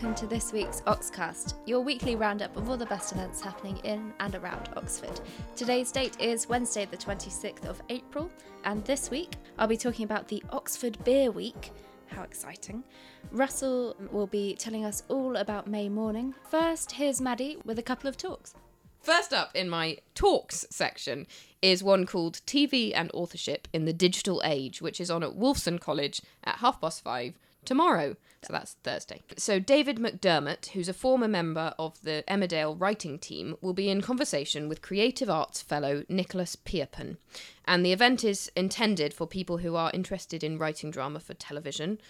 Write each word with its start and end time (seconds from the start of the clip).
welcome 0.00 0.14
to 0.14 0.28
this 0.28 0.52
week's 0.52 0.80
Oxcast, 0.82 1.54
your 1.66 1.80
weekly 1.80 2.14
roundup 2.14 2.56
of 2.56 2.70
all 2.70 2.76
the 2.76 2.86
best 2.86 3.10
events 3.10 3.40
happening 3.40 3.78
in 3.78 4.12
and 4.20 4.36
around 4.36 4.68
Oxford. 4.76 5.20
Today's 5.56 5.90
date 5.90 6.16
is 6.20 6.48
Wednesday, 6.48 6.84
the 6.84 6.96
26th 6.96 7.64
of 7.64 7.82
April, 7.88 8.30
and 8.62 8.84
this 8.84 9.10
week 9.10 9.32
I'll 9.58 9.66
be 9.66 9.76
talking 9.76 10.04
about 10.04 10.28
the 10.28 10.40
Oxford 10.50 11.02
Beer 11.02 11.32
Week. 11.32 11.72
How 12.06 12.22
exciting! 12.22 12.84
Russell 13.32 13.96
will 14.12 14.28
be 14.28 14.54
telling 14.54 14.84
us 14.84 15.02
all 15.08 15.34
about 15.34 15.66
May 15.66 15.88
morning. 15.88 16.32
First, 16.48 16.92
here's 16.92 17.20
Maddie 17.20 17.58
with 17.64 17.80
a 17.80 17.82
couple 17.82 18.08
of 18.08 18.16
talks. 18.16 18.54
First 19.00 19.32
up 19.32 19.50
in 19.52 19.68
my 19.68 19.96
talks 20.14 20.64
section 20.70 21.26
is 21.60 21.82
one 21.82 22.06
called 22.06 22.34
TV 22.46 22.92
and 22.94 23.10
Authorship 23.12 23.66
in 23.72 23.84
the 23.84 23.92
Digital 23.92 24.40
Age, 24.44 24.80
which 24.80 25.00
is 25.00 25.10
on 25.10 25.24
at 25.24 25.36
Wolfson 25.36 25.80
College 25.80 26.22
at 26.44 26.58
half 26.58 26.80
past 26.80 27.02
five 27.02 27.34
tomorrow. 27.68 28.16
So 28.42 28.52
that's 28.52 28.76
Thursday. 28.82 29.20
So 29.36 29.58
David 29.58 29.98
McDermott, 29.98 30.68
who's 30.68 30.88
a 30.88 30.94
former 30.94 31.28
member 31.28 31.74
of 31.78 32.00
the 32.02 32.24
Emmerdale 32.26 32.80
writing 32.80 33.18
team, 33.18 33.56
will 33.60 33.74
be 33.74 33.90
in 33.90 34.00
conversation 34.00 34.68
with 34.68 34.80
creative 34.80 35.28
arts 35.28 35.60
fellow 35.60 36.04
Nicholas 36.08 36.56
Pierpan. 36.56 37.18
And 37.66 37.84
the 37.84 37.92
event 37.92 38.24
is 38.24 38.50
intended 38.56 39.12
for 39.12 39.26
people 39.26 39.58
who 39.58 39.76
are 39.76 39.90
interested 39.92 40.42
in 40.42 40.58
writing 40.58 40.90
drama 40.90 41.20
for 41.20 41.34
television 41.34 42.00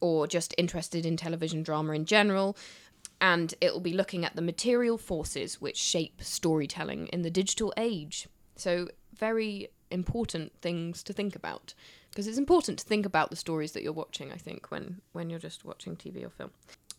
or 0.00 0.26
just 0.26 0.54
interested 0.58 1.06
in 1.06 1.16
television 1.16 1.62
drama 1.62 1.94
in 1.94 2.04
general. 2.04 2.56
And 3.18 3.54
it 3.62 3.72
will 3.72 3.80
be 3.80 3.94
looking 3.94 4.24
at 4.24 4.36
the 4.36 4.42
material 4.42 4.98
forces 4.98 5.62
which 5.62 5.78
shape 5.78 6.20
storytelling 6.20 7.06
in 7.06 7.22
the 7.22 7.30
digital 7.30 7.72
age. 7.78 8.28
So, 8.56 8.88
very 9.14 9.68
important 9.90 10.52
things 10.60 11.02
to 11.04 11.14
think 11.14 11.34
about 11.34 11.72
because 12.16 12.26
it's 12.26 12.38
important 12.38 12.78
to 12.78 12.86
think 12.86 13.04
about 13.04 13.28
the 13.28 13.36
stories 13.36 13.72
that 13.72 13.82
you're 13.82 13.92
watching 13.92 14.32
i 14.32 14.36
think 14.36 14.70
when 14.70 15.02
when 15.12 15.28
you're 15.28 15.38
just 15.38 15.66
watching 15.66 15.94
tv 15.94 16.24
or 16.24 16.30
film 16.30 16.50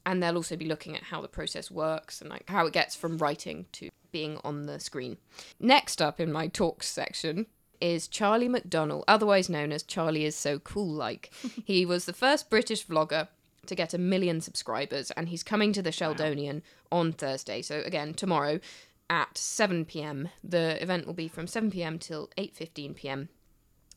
and 0.05 0.21
they'll 0.21 0.35
also 0.35 0.55
be 0.55 0.67
looking 0.67 0.95
at 0.95 1.01
how 1.01 1.21
the 1.21 1.27
process 1.27 1.71
works 1.71 2.21
and 2.21 2.29
like 2.29 2.47
how 2.47 2.67
it 2.67 2.73
gets 2.73 2.95
from 2.95 3.17
writing 3.17 3.65
to 3.71 3.89
being 4.11 4.39
on 4.43 4.67
the 4.67 4.79
screen 4.79 5.17
next 5.59 6.03
up 6.03 6.19
in 6.19 6.31
my 6.31 6.47
talks 6.47 6.87
section 6.87 7.47
is 7.79 8.07
Charlie 8.07 8.49
McDonnell, 8.49 9.03
otherwise 9.07 9.49
known 9.49 9.71
as 9.71 9.83
Charlie 9.83 10.25
is 10.25 10.35
so 10.35 10.57
cool 10.57 10.91
like. 10.91 11.31
he 11.63 11.85
was 11.85 12.05
the 12.05 12.11
first 12.11 12.49
British 12.49 12.83
vlogger 12.87 13.27
to 13.67 13.75
get 13.75 13.93
a 13.93 13.99
million 13.99 14.41
subscribers 14.41 15.11
and 15.11 15.29
he's 15.29 15.43
coming 15.43 15.73
to 15.73 15.83
the 15.83 15.91
Sheldonian 15.91 16.63
on 16.91 17.11
Thursday. 17.11 17.61
So 17.61 17.83
again, 17.85 18.15
tomorrow 18.15 18.59
at 19.11 19.37
7 19.37 19.85
p.m. 19.85 20.29
The 20.43 20.81
event 20.81 21.05
will 21.05 21.13
be 21.13 21.27
from 21.27 21.45
7 21.45 21.69
p.m. 21.69 21.99
till 21.99 22.31
8:15 22.35 22.95
p.m 22.95 23.29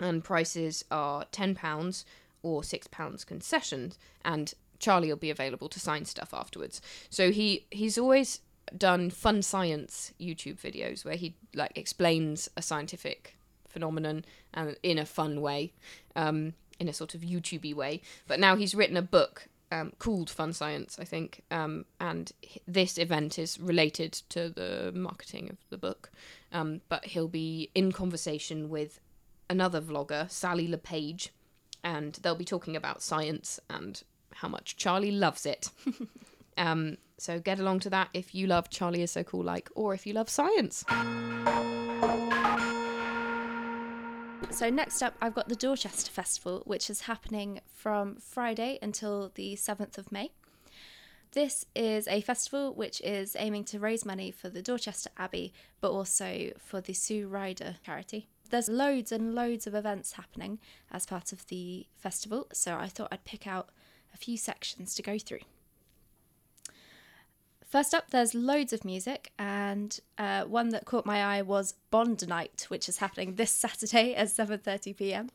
and 0.00 0.24
prices 0.24 0.84
are 0.90 1.24
£10 1.32 2.04
or 2.42 2.62
£6 2.62 3.26
concessions 3.26 3.98
and 4.24 4.54
Charlie 4.78 5.08
will 5.08 5.16
be 5.16 5.30
available 5.30 5.68
to 5.68 5.78
sign 5.78 6.04
stuff 6.06 6.32
afterwards. 6.32 6.80
So 7.10 7.30
he 7.30 7.66
he's 7.70 7.98
always 7.98 8.40
done 8.76 9.10
fun 9.10 9.42
science 9.42 10.12
YouTube 10.20 10.58
videos 10.58 11.04
where 11.04 11.16
he 11.16 11.34
like 11.54 11.72
explains 11.76 12.48
a 12.56 12.62
scientific 12.62 13.36
phenomenon 13.68 14.24
and 14.52 14.76
in 14.82 14.98
a 14.98 15.06
fun 15.06 15.40
way, 15.40 15.72
um, 16.16 16.54
in 16.78 16.88
a 16.88 16.92
sort 16.92 17.14
of 17.14 17.20
YouTubey 17.20 17.74
way. 17.74 18.02
But 18.26 18.40
now 18.40 18.56
he's 18.56 18.74
written 18.74 18.96
a 18.96 19.02
book 19.02 19.48
um, 19.72 19.92
called 19.98 20.28
Fun 20.28 20.52
Science, 20.52 20.98
I 20.98 21.04
think, 21.04 21.42
um, 21.50 21.84
and 22.00 22.32
this 22.66 22.98
event 22.98 23.38
is 23.38 23.60
related 23.60 24.12
to 24.30 24.48
the 24.48 24.90
marketing 24.94 25.48
of 25.50 25.58
the 25.68 25.78
book. 25.78 26.10
Um, 26.52 26.80
but 26.88 27.04
he'll 27.04 27.28
be 27.28 27.70
in 27.74 27.92
conversation 27.92 28.68
with 28.68 28.98
another 29.50 29.80
vlogger, 29.80 30.30
Sally 30.30 30.68
LePage, 30.68 31.30
and 31.82 32.14
they'll 32.22 32.36
be 32.36 32.44
talking 32.44 32.76
about 32.76 33.02
science 33.02 33.58
and 33.68 34.02
how 34.34 34.48
much 34.48 34.76
Charlie 34.76 35.10
loves 35.10 35.44
it. 35.44 35.68
um, 36.56 36.96
so 37.18 37.38
get 37.40 37.58
along 37.58 37.80
to 37.80 37.90
that 37.90 38.08
if 38.14 38.34
you 38.34 38.46
love 38.46 38.70
Charlie 38.70 39.02
is 39.02 39.10
so 39.10 39.24
cool 39.24 39.44
like, 39.44 39.68
or 39.74 39.92
if 39.92 40.06
you 40.06 40.14
love 40.14 40.30
science. 40.30 40.84
So 44.50 44.70
next 44.70 45.02
up, 45.02 45.14
I've 45.20 45.34
got 45.34 45.48
the 45.48 45.56
Dorchester 45.56 46.10
Festival, 46.10 46.62
which 46.64 46.88
is 46.88 47.02
happening 47.02 47.60
from 47.66 48.16
Friday 48.16 48.78
until 48.80 49.32
the 49.34 49.56
7th 49.56 49.98
of 49.98 50.10
May. 50.12 50.30
This 51.32 51.64
is 51.76 52.08
a 52.08 52.20
festival 52.22 52.74
which 52.74 53.00
is 53.02 53.36
aiming 53.38 53.64
to 53.66 53.78
raise 53.78 54.04
money 54.04 54.30
for 54.30 54.48
the 54.48 54.62
Dorchester 54.62 55.10
Abbey, 55.16 55.52
but 55.80 55.90
also 55.90 56.50
for 56.58 56.80
the 56.80 56.92
Sue 56.92 57.28
Ryder 57.28 57.76
charity 57.84 58.28
there's 58.50 58.68
loads 58.68 59.12
and 59.12 59.34
loads 59.34 59.66
of 59.66 59.74
events 59.74 60.12
happening 60.12 60.58
as 60.90 61.06
part 61.06 61.32
of 61.32 61.46
the 61.46 61.86
festival, 61.96 62.46
so 62.52 62.76
I 62.76 62.88
thought 62.88 63.08
I'd 63.10 63.24
pick 63.24 63.46
out 63.46 63.70
a 64.12 64.16
few 64.16 64.36
sections 64.36 64.94
to 64.94 65.02
go 65.02 65.18
through. 65.18 65.40
First 67.70 67.94
up, 67.94 68.10
there's 68.10 68.34
loads 68.34 68.72
of 68.72 68.84
music, 68.84 69.30
and 69.38 69.98
uh, 70.18 70.42
one 70.42 70.70
that 70.70 70.86
caught 70.86 71.06
my 71.06 71.22
eye 71.22 71.42
was 71.42 71.74
Bond 71.92 72.26
Night, 72.28 72.66
which 72.66 72.88
is 72.88 72.98
happening 72.98 73.36
this 73.36 73.50
Saturday 73.64 74.14
at 74.14 74.28
7:30 74.28 74.96
p.m. 74.96 75.30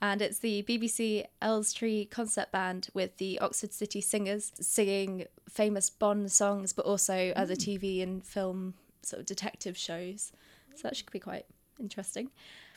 And 0.00 0.22
it's 0.22 0.38
the 0.38 0.62
BBC 0.62 1.24
Elstree 1.42 2.04
concert 2.04 2.52
band 2.52 2.88
with 2.94 3.16
the 3.16 3.38
Oxford 3.40 3.72
City 3.72 4.00
Singers 4.00 4.52
singing 4.60 5.26
famous 5.48 5.90
Bond 5.90 6.30
songs, 6.30 6.72
but 6.72 6.84
also 6.84 7.14
mm. 7.14 7.32
other 7.36 7.54
TV 7.54 8.02
and 8.02 8.24
film 8.24 8.74
sort 9.02 9.20
of 9.20 9.26
detective 9.26 9.76
shows. 9.76 10.32
So 10.76 10.82
that 10.82 10.96
should 10.96 11.10
be 11.10 11.18
quite 11.18 11.46
interesting. 11.80 12.30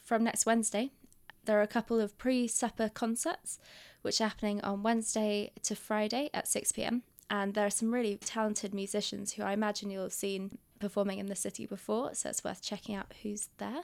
From 0.03 0.23
next 0.23 0.45
Wednesday, 0.45 0.91
there 1.45 1.59
are 1.59 1.63
a 1.63 1.67
couple 1.67 1.99
of 1.99 2.17
pre 2.17 2.47
supper 2.47 2.89
concerts 2.89 3.59
which 4.01 4.19
are 4.19 4.25
happening 4.25 4.61
on 4.61 4.83
Wednesday 4.83 5.51
to 5.63 5.75
Friday 5.75 6.29
at 6.33 6.47
6 6.47 6.71
pm. 6.71 7.03
And 7.29 7.53
there 7.53 7.65
are 7.65 7.71
some 7.71 7.93
really 7.93 8.17
talented 8.17 8.73
musicians 8.73 9.33
who 9.33 9.43
I 9.43 9.53
imagine 9.53 9.89
you'll 9.89 10.03
have 10.03 10.13
seen 10.13 10.57
performing 10.79 11.19
in 11.19 11.27
the 11.27 11.35
city 11.35 11.65
before, 11.65 12.13
so 12.13 12.29
it's 12.29 12.43
worth 12.43 12.61
checking 12.61 12.95
out 12.95 13.13
who's 13.23 13.47
there. 13.57 13.83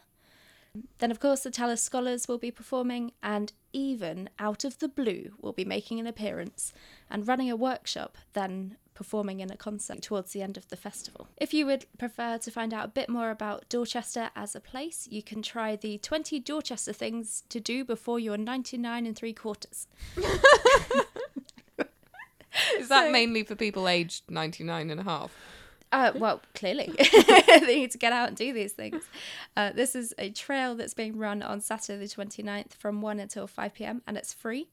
Then, 0.99 1.11
of 1.11 1.19
course, 1.19 1.41
the 1.41 1.51
Tallis 1.51 1.81
Scholars 1.81 2.27
will 2.27 2.37
be 2.37 2.51
performing, 2.51 3.11
and 3.21 3.53
even 3.73 4.29
Out 4.39 4.63
of 4.63 4.79
the 4.79 4.87
Blue 4.87 5.31
will 5.39 5.53
be 5.53 5.65
making 5.65 5.99
an 5.99 6.07
appearance 6.07 6.73
and 7.09 7.27
running 7.27 7.49
a 7.49 7.55
workshop, 7.55 8.17
then 8.33 8.77
performing 8.97 9.41
in 9.41 9.51
a 9.51 9.55
concert 9.55 10.01
towards 10.01 10.33
the 10.33 10.41
end 10.41 10.57
of 10.57 10.67
the 10.69 10.75
festival. 10.75 11.27
If 11.37 11.53
you 11.53 11.67
would 11.67 11.85
prefer 11.99 12.39
to 12.39 12.49
find 12.49 12.73
out 12.73 12.85
a 12.85 12.87
bit 12.89 13.09
more 13.09 13.29
about 13.29 13.69
Dorchester 13.69 14.31
as 14.35 14.55
a 14.55 14.59
place, 14.59 15.07
you 15.11 15.21
can 15.21 15.43
try 15.43 15.75
the 15.75 15.99
20 15.99 16.39
Dorchester 16.39 16.93
things 16.93 17.43
to 17.49 17.59
do 17.59 17.85
before 17.85 18.19
you're 18.19 18.37
99 18.37 19.05
and 19.05 19.15
three 19.15 19.33
quarters. 19.33 19.87
Is 22.75 22.89
that 22.89 23.05
so, 23.05 23.11
mainly 23.11 23.43
for 23.43 23.53
people 23.53 23.87
aged 23.87 24.31
99 24.31 24.89
and 24.89 24.99
a 24.99 25.03
half? 25.03 25.31
Uh, 25.91 26.11
well, 26.15 26.41
clearly, 26.53 26.93
they 27.47 27.75
need 27.77 27.91
to 27.91 27.97
get 27.97 28.11
out 28.11 28.27
and 28.27 28.37
do 28.37 28.51
these 28.51 28.73
things. 28.73 29.03
Uh, 29.55 29.71
this 29.71 29.95
is 29.95 30.13
a 30.17 30.29
trail 30.29 30.75
that's 30.75 30.93
being 30.93 31.17
run 31.17 31.41
on 31.41 31.61
Saturday, 31.61 32.05
the 32.05 32.13
29th, 32.13 32.73
from 32.73 33.01
1 33.01 33.19
until 33.19 33.47
5 33.47 33.73
pm, 33.73 34.01
and 34.05 34.17
it's 34.17 34.33
free. 34.33 34.67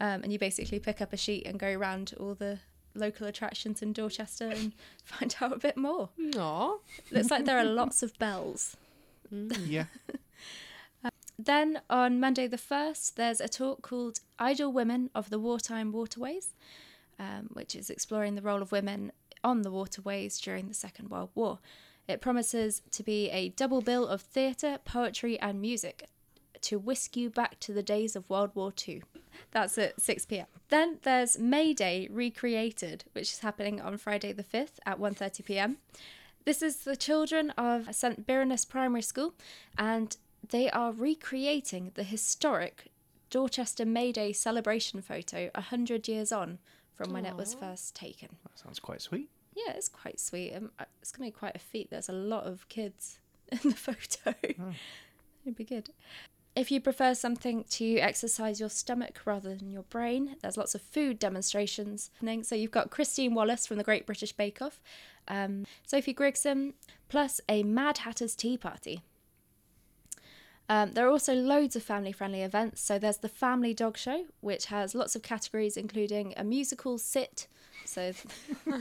Um, 0.00 0.22
and 0.24 0.32
you 0.32 0.38
basically 0.38 0.80
pick 0.80 1.00
up 1.00 1.12
a 1.12 1.16
sheet 1.16 1.46
and 1.46 1.60
go 1.60 1.68
around 1.68 2.14
all 2.18 2.34
the 2.34 2.58
local 2.94 3.26
attractions 3.26 3.82
in 3.82 3.92
Dorchester 3.92 4.48
and 4.48 4.72
find 5.04 5.34
out 5.40 5.52
a 5.52 5.58
bit 5.58 5.76
more. 5.76 6.08
Aww. 6.18 6.78
Looks 7.10 7.30
like 7.30 7.44
there 7.44 7.58
are 7.58 7.64
lots 7.64 8.02
of 8.02 8.18
bells. 8.18 8.76
Mm. 9.32 9.56
Yeah. 9.66 9.84
uh, 11.04 11.10
then 11.38 11.80
on 11.88 12.18
Monday 12.18 12.48
the 12.48 12.56
1st, 12.58 13.14
there's 13.14 13.40
a 13.40 13.48
talk 13.48 13.82
called 13.82 14.20
Idle 14.38 14.72
Women 14.72 15.10
of 15.14 15.30
the 15.30 15.38
Wartime 15.38 15.92
Waterways, 15.92 16.54
um, 17.18 17.48
which 17.52 17.74
is 17.76 17.90
exploring 17.90 18.34
the 18.34 18.42
role 18.42 18.60
of 18.60 18.72
women 18.72 19.12
on 19.44 19.62
the 19.62 19.70
waterways 19.70 20.38
during 20.38 20.68
the 20.68 20.74
Second 20.74 21.10
World 21.10 21.30
War. 21.34 21.58
It 22.08 22.20
promises 22.20 22.82
to 22.90 23.02
be 23.02 23.30
a 23.30 23.50
double 23.50 23.80
bill 23.80 24.06
of 24.06 24.20
theatre, 24.20 24.78
poetry, 24.84 25.38
and 25.40 25.60
music 25.60 26.08
to 26.62 26.78
whisk 26.78 27.16
you 27.16 27.28
back 27.28 27.58
to 27.60 27.72
the 27.72 27.82
days 27.82 28.16
of 28.16 28.28
World 28.30 28.50
War 28.54 28.72
II. 28.86 29.02
That's 29.50 29.76
at 29.78 30.00
6 30.00 30.26
pm. 30.26 30.46
Then 30.68 30.98
there's 31.02 31.38
May 31.38 31.74
Day 31.74 32.08
Recreated, 32.10 33.04
which 33.12 33.32
is 33.32 33.38
happening 33.40 33.80
on 33.80 33.98
Friday 33.98 34.32
the 34.32 34.44
5th 34.44 34.78
at 34.86 34.98
1:30 34.98 35.44
pm. 35.44 35.78
This 36.44 36.62
is 36.62 36.78
the 36.78 36.96
children 36.96 37.50
of 37.50 37.94
St 37.94 38.26
Birinus 38.26 38.64
Primary 38.64 39.02
School 39.02 39.34
and 39.78 40.16
they 40.48 40.68
are 40.70 40.92
recreating 40.92 41.92
the 41.94 42.02
historic 42.02 42.90
Dorchester 43.30 43.86
May 43.86 44.12
Day 44.12 44.32
celebration 44.32 45.00
photo 45.02 45.50
100 45.54 46.08
years 46.08 46.32
on 46.32 46.58
from 46.94 47.10
Aww. 47.10 47.14
when 47.14 47.26
it 47.26 47.36
was 47.36 47.54
first 47.54 47.94
taken. 47.94 48.28
That 48.44 48.58
sounds 48.58 48.78
quite 48.78 49.00
sweet. 49.02 49.28
Yeah, 49.54 49.72
it's 49.74 49.88
quite 49.88 50.18
sweet. 50.18 50.54
Um, 50.54 50.70
uh, 50.78 50.84
it's 51.00 51.12
going 51.12 51.30
to 51.30 51.34
be 51.34 51.38
quite 51.38 51.56
a 51.56 51.60
feat. 51.60 51.90
There's 51.90 52.08
a 52.08 52.12
lot 52.12 52.44
of 52.44 52.68
kids 52.68 53.18
in 53.52 53.58
the 53.62 53.76
photo. 53.76 54.34
Oh. 54.60 54.72
It'd 55.44 55.56
be 55.56 55.64
good. 55.64 55.90
If 56.54 56.70
you 56.70 56.80
prefer 56.80 57.14
something 57.14 57.64
to 57.70 57.96
exercise 57.98 58.60
your 58.60 58.68
stomach 58.68 59.20
rather 59.24 59.54
than 59.54 59.70
your 59.70 59.84
brain, 59.84 60.36
there's 60.42 60.58
lots 60.58 60.74
of 60.74 60.82
food 60.82 61.18
demonstrations. 61.18 62.10
So 62.42 62.54
you've 62.54 62.70
got 62.70 62.90
Christine 62.90 63.34
Wallace 63.34 63.66
from 63.66 63.78
the 63.78 63.84
Great 63.84 64.04
British 64.04 64.32
Bake 64.32 64.60
Off, 64.60 64.78
um, 65.28 65.64
Sophie 65.86 66.12
Grigson, 66.12 66.74
plus 67.08 67.40
a 67.48 67.62
Mad 67.62 67.98
Hatter's 67.98 68.36
Tea 68.36 68.58
Party. 68.58 69.02
Um, 70.72 70.92
there 70.92 71.06
are 71.06 71.10
also 71.10 71.34
loads 71.34 71.76
of 71.76 71.82
family 71.82 72.12
friendly 72.12 72.40
events. 72.40 72.80
So 72.80 72.98
there's 72.98 73.18
the 73.18 73.28
Family 73.28 73.74
Dog 73.74 73.98
Show, 73.98 74.24
which 74.40 74.66
has 74.66 74.94
lots 74.94 75.14
of 75.14 75.22
categories, 75.22 75.76
including 75.76 76.32
a 76.34 76.44
musical 76.44 76.96
sit, 76.96 77.46
So, 77.84 78.14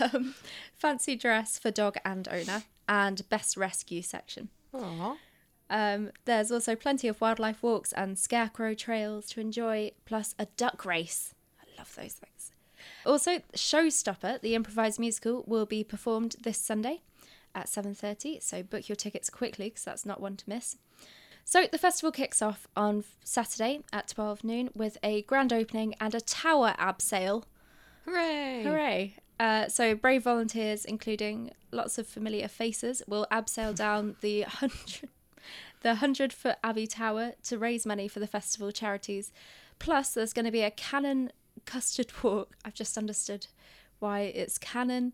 um, 0.00 0.34
fancy 0.74 1.14
dress 1.14 1.60
for 1.60 1.70
dog 1.70 1.96
and 2.04 2.26
owner, 2.26 2.64
and 2.88 3.28
best 3.28 3.56
rescue 3.56 4.02
section. 4.02 4.48
Aww. 4.74 5.16
Um, 5.70 6.10
there's 6.24 6.50
also 6.50 6.74
plenty 6.74 7.06
of 7.06 7.20
wildlife 7.20 7.62
walks 7.62 7.92
and 7.92 8.18
scarecrow 8.18 8.74
trails 8.74 9.26
to 9.28 9.40
enjoy, 9.40 9.92
plus 10.06 10.34
a 10.40 10.46
duck 10.56 10.84
race. 10.84 11.34
I 11.62 11.66
love 11.78 11.94
those 11.94 12.14
things. 12.14 12.50
Also, 13.06 13.42
Showstopper, 13.54 14.40
the 14.40 14.56
improvised 14.56 14.98
musical, 14.98 15.44
will 15.46 15.66
be 15.66 15.84
performed 15.84 16.34
this 16.42 16.58
Sunday 16.58 17.02
at 17.58 17.68
7:30. 17.68 18.40
So 18.40 18.62
book 18.62 18.88
your 18.88 18.96
tickets 18.96 19.30
quickly 19.30 19.66
because 19.68 19.84
that's 19.84 20.06
not 20.06 20.20
one 20.20 20.36
to 20.36 20.48
miss. 20.48 20.76
So 21.44 21.66
the 21.70 21.78
festival 21.78 22.12
kicks 22.12 22.42
off 22.42 22.68
on 22.76 23.04
Saturday 23.24 23.80
at 23.92 24.08
12 24.08 24.44
noon 24.44 24.70
with 24.74 24.98
a 25.02 25.22
grand 25.22 25.52
opening 25.52 25.94
and 25.98 26.14
a 26.14 26.20
tower 26.20 26.74
abseil. 26.78 27.44
Hooray! 28.04 28.62
Hooray! 28.62 29.14
Uh, 29.40 29.68
so 29.68 29.94
brave 29.94 30.24
volunteers, 30.24 30.84
including 30.84 31.52
lots 31.70 31.96
of 31.96 32.06
familiar 32.06 32.48
faces, 32.48 33.02
will 33.06 33.26
abseil 33.30 33.74
down 33.74 34.16
the 34.20 34.42
hundred, 34.42 35.08
the 35.82 35.96
hundred 35.96 36.32
foot 36.32 36.56
Abbey 36.62 36.86
Tower 36.86 37.32
to 37.44 37.58
raise 37.58 37.86
money 37.86 38.08
for 38.08 38.20
the 38.20 38.26
festival 38.26 38.70
charities. 38.70 39.32
Plus, 39.78 40.12
there's 40.12 40.32
going 40.32 40.44
to 40.44 40.50
be 40.50 40.62
a 40.62 40.70
cannon 40.70 41.30
custard 41.64 42.12
walk. 42.22 42.56
I've 42.64 42.74
just 42.74 42.98
understood 42.98 43.46
why 44.00 44.20
it's 44.20 44.58
canon 44.58 45.12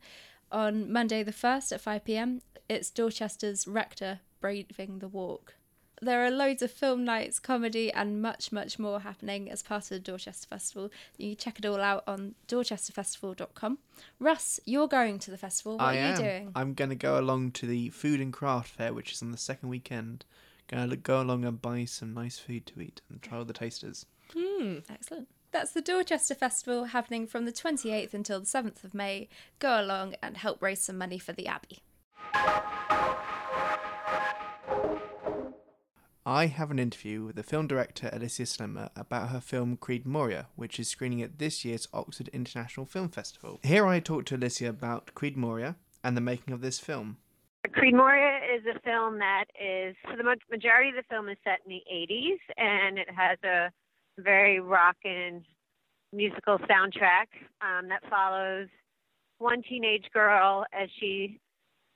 on 0.55 0.91
Monday 0.91 1.25
the 1.25 1.33
first 1.33 1.73
at 1.73 1.81
five 1.81 2.05
pm. 2.05 2.41
It's 2.69 2.89
Dorchester's 2.89 3.67
rector 3.67 4.21
braving 4.41 5.01
the 5.01 5.09
walk. 5.09 5.55
There 6.01 6.25
are 6.25 6.31
loads 6.31 6.63
of 6.63 6.71
film 6.71 7.05
nights, 7.05 7.39
comedy, 7.39 7.93
and 7.93 8.23
much, 8.23 8.53
much 8.53 8.79
more 8.79 9.01
happening 9.01 9.51
as 9.51 9.63
part 9.63 9.85
of 9.85 9.89
the 9.91 9.99
Dorchester 9.99 10.47
Festival. 10.47 10.91
You 11.19 11.31
can 11.31 11.37
check 11.39 11.59
it 11.59 11.67
all 11.67 11.81
out 11.81 12.05
on 12.07 12.35
dorchesterfestival.com. 12.47 13.79
Russ, 14.19 14.61
you're 14.65 14.89
going 14.89 15.19
to 15.21 15.31
the 15.31 15.39
festival. 15.39 15.79
What 15.79 15.85
I 15.85 15.97
are 15.97 15.99
am. 15.99 16.11
you 16.11 16.23
doing? 16.23 16.53
I'm 16.55 16.75
going 16.75 16.91
to 16.91 16.97
go 16.97 17.19
along 17.19 17.53
to 17.53 17.67
the 17.67 17.89
food 17.91 18.21
and 18.21 18.33
craft 18.33 18.71
fair, 18.71 18.93
which 18.93 19.13
is 19.13 19.23
on 19.23 19.33
the 19.33 19.39
second 19.39 19.69
weekend. 19.69 20.25
Going 20.69 20.89
to 20.89 20.97
go 20.97 21.21
along 21.21 21.45
and 21.45 21.61
buy 21.61 21.85
some 21.85 22.15
nice 22.15 22.39
food 22.39 22.67
to 22.67 22.81
eat 22.81 23.01
and 23.11 23.21
try 23.21 23.39
all 23.39 23.45
the 23.45 23.53
tasters. 23.53 24.07
Hmm. 24.33 24.79
Excellent. 24.91 25.29
That's 25.55 25.71
the 25.71 25.81
Dorchester 25.81 26.35
Festival 26.35 26.87
happening 26.87 27.29
from 27.29 27.45
the 27.45 27.53
28th 27.53 28.13
until 28.13 28.41
the 28.41 28.47
7th 28.47 28.83
of 28.83 28.93
May. 28.93 29.29
Go 29.61 29.81
along 29.81 30.17
and 30.21 30.37
help 30.37 30.61
raise 30.61 30.81
some 30.81 30.99
money 30.99 31.17
for 31.17 31.33
the 31.33 31.47
Abbey. 31.47 31.79
I 36.27 36.47
have 36.47 36.73
an 36.73 36.81
interview 36.81 37.23
with 37.23 37.37
the 37.37 37.45
film 37.45 37.69
director 37.69 38.11
Alicia 38.13 38.47
Slimmer 38.47 38.89
about 38.97 39.29
her 39.29 39.41
film 39.41 39.77
Creedmoria, 39.77 40.47
which 40.57 40.81
is 40.81 40.89
screening 40.89 41.23
at 41.23 41.39
this 41.39 41.65
year's 41.65 41.87
Oxford 41.95 42.31
International 42.33 42.85
Film 42.85 43.11
Festival. 43.11 43.61
Here 43.63 43.87
I 43.87 44.01
talk 44.01 44.25
to 44.25 44.35
Alicia 44.35 44.69
about 44.69 45.15
Creedmoria 45.15 45.77
and 46.03 46.17
the 46.17 46.21
making 46.21 46.53
of 46.53 46.63
this 46.63 46.81
film. 46.81 47.19
Creedmoria 47.69 48.41
is 48.57 48.65
a 48.67 48.81
film 48.81 49.21
that 49.21 49.45
is, 49.55 49.95
for 50.03 50.17
the 50.17 50.25
majority 50.51 50.89
of 50.89 50.97
the 50.97 51.05
film 51.09 51.29
is 51.29 51.39
set 51.45 51.61
in 51.65 51.71
the 51.71 51.83
80s, 51.89 52.41
and 52.57 52.99
it 52.99 53.09
has 53.09 53.39
a 53.45 53.71
very 54.19 54.61
rockin' 54.61 55.45
musical 56.13 56.59
soundtrack 56.59 57.27
um, 57.61 57.89
that 57.89 58.03
follows 58.09 58.69
one 59.39 59.63
teenage 59.63 60.05
girl 60.13 60.65
as 60.73 60.89
she 61.01 61.41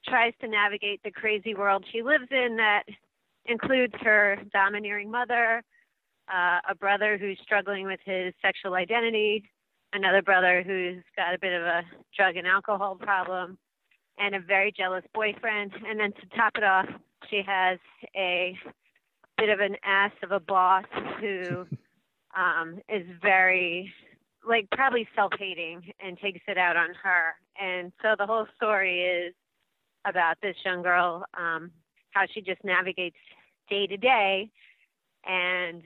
tries 0.06 0.32
to 0.40 0.48
navigate 0.48 1.00
the 1.04 1.10
crazy 1.10 1.54
world 1.54 1.84
she 1.92 2.02
lives 2.02 2.26
in 2.30 2.56
that 2.56 2.84
includes 3.46 3.94
her 4.00 4.38
domineering 4.52 5.10
mother, 5.10 5.62
uh, 6.32 6.58
a 6.68 6.74
brother 6.74 7.16
who's 7.16 7.38
struggling 7.42 7.86
with 7.86 8.00
his 8.04 8.34
sexual 8.42 8.74
identity, 8.74 9.44
another 9.92 10.22
brother 10.22 10.62
who's 10.62 11.02
got 11.16 11.34
a 11.34 11.38
bit 11.38 11.52
of 11.52 11.62
a 11.62 11.82
drug 12.16 12.36
and 12.36 12.46
alcohol 12.46 12.94
problem, 12.96 13.56
and 14.18 14.34
a 14.34 14.40
very 14.40 14.72
jealous 14.72 15.04
boyfriend. 15.14 15.72
And 15.86 15.98
then 15.98 16.12
to 16.12 16.36
top 16.36 16.52
it 16.56 16.64
off, 16.64 16.86
she 17.30 17.42
has 17.46 17.78
a 18.16 18.56
bit 19.38 19.48
of 19.48 19.60
an 19.60 19.76
ass 19.84 20.12
of 20.22 20.32
a 20.32 20.40
boss 20.40 20.84
who 21.20 21.66
um, 22.38 22.78
is 22.88 23.06
very, 23.20 23.92
like, 24.48 24.68
probably 24.70 25.08
self 25.14 25.32
hating 25.38 25.92
and 26.00 26.18
takes 26.18 26.40
it 26.46 26.56
out 26.56 26.76
on 26.76 26.90
her. 27.02 27.34
And 27.60 27.92
so 28.00 28.14
the 28.16 28.26
whole 28.26 28.46
story 28.56 29.02
is 29.02 29.34
about 30.06 30.36
this 30.40 30.56
young 30.64 30.82
girl, 30.82 31.24
um, 31.36 31.70
how 32.12 32.22
she 32.32 32.40
just 32.40 32.62
navigates 32.64 33.16
day 33.68 33.86
to 33.86 33.96
day. 33.96 34.50
And, 35.26 35.82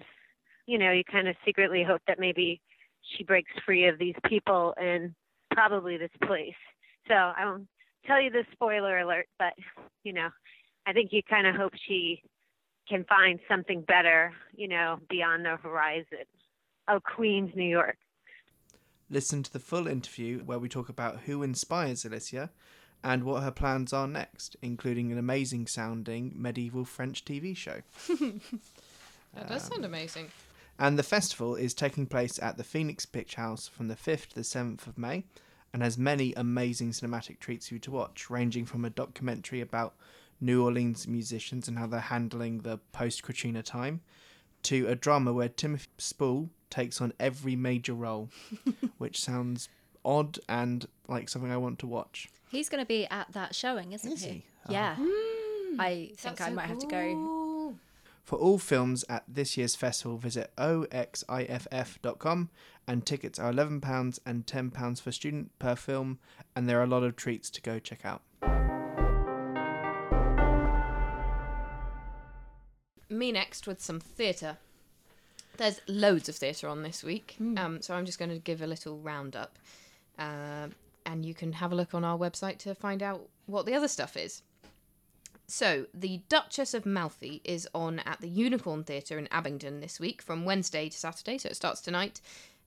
you 0.67 0.79
know, 0.79 0.93
you 0.93 1.03
kind 1.11 1.27
of 1.27 1.35
secretly 1.45 1.83
hope 1.83 2.03
that 2.07 2.21
maybe 2.21 2.61
she 3.17 3.25
breaks 3.25 3.51
free 3.65 3.87
of 3.89 3.99
these 3.99 4.15
people 4.27 4.75
and 4.77 5.15
probably 5.53 5.97
this 5.97 6.11
place. 6.25 6.55
So 7.09 7.15
I 7.15 7.45
won't 7.45 7.67
tell 8.07 8.21
you 8.21 8.31
the 8.31 8.45
spoiler 8.53 9.01
alert, 9.01 9.27
but 9.39 9.55
you 10.05 10.13
know, 10.13 10.29
I 10.87 10.93
think 10.93 11.13
you 11.13 11.23
kind 11.29 11.47
of 11.47 11.57
hope 11.57 11.73
she 11.89 12.23
can 12.89 13.05
find 13.05 13.39
something 13.49 13.83
better, 13.83 14.33
you 14.55 14.69
know, 14.69 14.99
beyond 15.09 15.45
the 15.45 15.57
horizon 15.57 16.27
of 16.89 17.03
Queens, 17.03 17.53
New 17.55 17.69
York. 17.69 17.97
Listen 19.11 19.43
to 19.43 19.53
the 19.53 19.59
full 19.59 19.87
interview 19.87 20.41
where 20.41 20.59
we 20.59 20.69
talk 20.69 20.89
about 20.89 21.21
who 21.21 21.43
inspires 21.43 22.05
Alicia 22.05 22.51
and 23.05 23.25
what 23.25 23.43
her 23.43 23.51
plans 23.51 23.93
are 23.93 24.07
next, 24.07 24.57
including 24.63 25.13
an 25.13 25.19
amazing 25.19 25.67
sounding 25.67 26.33
medieval 26.35 26.85
French 26.85 27.25
TV 27.25 27.57
show. 27.57 27.83
That 29.35 29.49
does 29.49 29.63
sound 29.63 29.85
amazing. 29.85 30.31
And 30.79 30.99
the 30.99 31.03
festival 31.03 31.55
is 31.55 31.75
taking 31.75 32.07
place 32.07 32.39
at 32.43 32.57
the 32.57 32.65
Phoenix 32.65 33.07
Picturehouse 33.07 33.69
from 33.69 33.89
the 33.89 33.97
5th 33.97 34.29
to 34.29 34.35
the 34.35 34.41
7th 34.43 34.87
of 34.87 34.99
May 34.99 35.25
and 35.73 35.83
has 35.83 35.97
many 35.97 36.35
amazing 36.35 36.91
cinematic 36.91 37.39
treats 37.39 37.69
for 37.69 37.75
you 37.75 37.81
to 37.81 37.91
watch, 37.91 38.29
ranging 38.29 38.67
from 38.67 38.85
a 38.85 38.91
documentary 38.91 39.61
about 39.61 39.95
New 40.41 40.63
Orleans 40.63 41.07
musicians 41.07 41.69
and 41.69 41.79
how 41.79 41.87
they're 41.87 42.01
handling 42.01 42.59
the 42.59 42.79
post 42.93 43.23
Katrina 43.23 43.63
time 43.63 44.01
to 44.65 44.87
a 44.89 44.95
drama 44.95 45.33
where 45.33 45.49
Timothy 45.49 45.89
Spall 45.99 46.51
takes 46.73 47.01
on 47.01 47.13
every 47.21 47.55
major 47.55 47.95
role, 47.95 48.31
which 48.99 49.21
sounds 49.21 49.69
odd 50.05 50.39
and 50.49 50.87
like 51.07 51.29
something 51.29 51.53
I 51.53 51.57
want 51.59 51.79
to 51.81 51.87
watch. 51.87 52.29
He's 52.51 52.69
going 52.69 52.83
to 52.83 52.89
be 52.89 53.07
at 53.07 53.33
that 53.33 53.55
showing, 53.55 53.93
isn't 53.93 54.13
Is 54.13 54.25
he? 54.25 54.31
he? 54.31 54.45
Ah. 54.67 54.73
Yeah. 54.73 54.97
Hmm. 54.97 55.33
Mm. 55.73 55.81
I 55.81 56.11
think 56.17 56.41
I 56.41 56.51
might 56.51 56.67
have 56.67 56.79
to 56.81 56.87
go. 56.87 57.75
For 58.25 58.39
all 58.39 58.59
films 58.59 59.05
at 59.09 59.25
this 59.27 59.57
year's 59.57 59.75
festival, 59.75 60.17
visit 60.17 60.53
oxiff.com 60.57 62.51
and 62.87 63.07
tickets 63.07 63.39
are 63.39 63.53
£11 63.53 64.19
and 64.27 64.47
£10 64.47 65.01
for 65.01 65.13
student 65.13 65.57
per 65.59 65.75
film, 65.77 66.19
and 66.55 66.69
there 66.69 66.79
are 66.81 66.85
a 66.85 66.87
lot 66.87 67.03
of 67.03 67.17
treats 67.17 67.51
to 67.51 67.61
go 67.61 67.79
check 67.79 68.05
out. 68.05 68.23
Me 73.09 73.31
next 73.33 73.67
with 73.67 73.81
some 73.81 74.01
theatre. 74.01 74.59
There's 75.57 75.81
loads 75.87 76.29
of 76.29 76.37
theatre 76.37 76.69
on 76.69 76.83
this 76.83 77.05
week, 77.05 77.37
um, 77.57 77.83
so 77.83 77.95
I'm 77.95 78.07
just 78.07 78.19
going 78.19 78.31
to 78.31 78.39
give 78.39 78.63
a 78.63 78.67
little 78.67 78.99
roundup. 78.99 79.59
Uh, 80.19 80.69
and 81.05 81.27
you 81.27 81.35
can 81.35 81.53
have 81.53 81.73
a 81.73 81.75
look 81.75 81.95
on 81.95 82.05
our 82.05 82.17
website 82.17 82.59
to 82.59 82.75
find 82.75 83.03
out 83.03 83.29
what 83.47 83.67
the 83.67 83.75
other 83.75 83.89
stuff 83.89 84.17
is. 84.17 84.43
So, 85.47 85.87
The 85.93 86.23
Duchess 86.29 86.73
of 86.73 86.87
Malfi 86.87 87.43
is 87.45 87.69
on 87.75 87.99
at 88.01 88.21
the 88.21 88.29
Unicorn 88.29 88.85
Theatre 88.85 89.19
in 89.19 89.29
Abingdon 89.31 89.81
this 89.81 90.01
week 90.01 90.23
from 90.23 90.45
Wednesday 90.45 90.89
to 90.89 90.97
Saturday, 90.97 91.37
so 91.39 91.49
it 91.49 91.57
starts 91.57 91.81
tonight. 91.81 92.21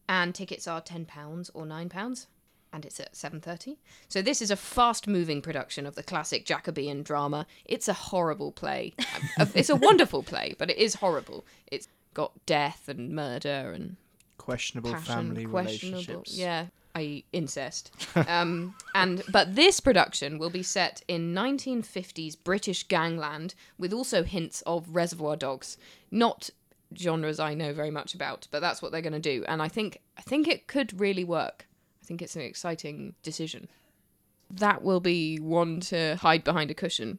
And 0.08 0.36
tickets 0.36 0.68
are 0.68 0.82
£10 0.82 1.50
or 1.54 1.66
£9 1.66 2.28
and 2.76 2.86
it's 2.86 3.00
at 3.00 3.14
7.30 3.14 3.78
so 4.10 4.22
this 4.22 4.42
is 4.42 4.52
a 4.52 4.56
fast-moving 4.56 5.42
production 5.42 5.86
of 5.86 5.96
the 5.96 6.04
classic 6.04 6.46
jacobean 6.46 7.04
drama 7.04 7.48
it's 7.64 7.88
a 7.88 7.94
horrible 7.94 8.52
play 8.52 8.94
it's 9.56 9.70
a 9.70 9.76
wonderful 9.76 10.22
play 10.22 10.54
but 10.60 10.70
it 10.70 10.78
is 10.78 10.96
horrible 10.96 11.46
it's 11.68 11.88
got 12.16 12.32
death 12.48 12.90
and 12.90 13.12
murder 13.12 13.72
and 13.76 13.98
Questionable 14.40 14.92
passion, 14.92 15.06
family 15.06 15.46
questionable, 15.46 15.98
relationships. 16.00 16.38
yeah, 16.38 16.68
i.e. 16.96 17.24
incest. 17.32 17.92
um, 18.28 18.76
and 18.96 19.22
but 19.32 19.56
this 19.56 19.80
production 19.80 20.40
will 20.40 20.50
be 20.50 20.64
set 20.64 21.02
in 21.08 21.34
1950s 21.34 22.36
British 22.44 22.88
gangland 22.88 23.54
with 23.78 23.94
also 23.94 24.24
hints 24.24 24.62
of 24.66 24.96
Reservoir 24.96 25.36
Dogs, 25.36 25.78
not 26.12 26.50
genres 26.96 27.40
I 27.40 27.54
know 27.56 27.74
very 27.74 27.92
much 27.92 28.14
about, 28.14 28.48
but 28.52 28.62
that's 28.62 28.82
what 28.82 28.92
they're 28.92 29.02
going 29.02 29.14
to 29.14 29.20
do, 29.20 29.44
and 29.48 29.62
I 29.62 29.68
think 29.68 30.00
I 30.18 30.22
think 30.22 30.48
it 30.48 30.68
could 30.68 31.00
really 31.00 31.24
work. 31.24 31.68
I 32.04 32.06
think 32.06 32.22
it's 32.22 32.36
an 32.36 32.44
exciting 32.44 33.16
decision. 33.24 33.68
That 34.52 34.84
will 34.84 35.00
be 35.00 35.38
one 35.40 35.80
to 35.82 36.18
hide 36.18 36.44
behind 36.44 36.70
a 36.70 36.76
cushion 36.76 37.18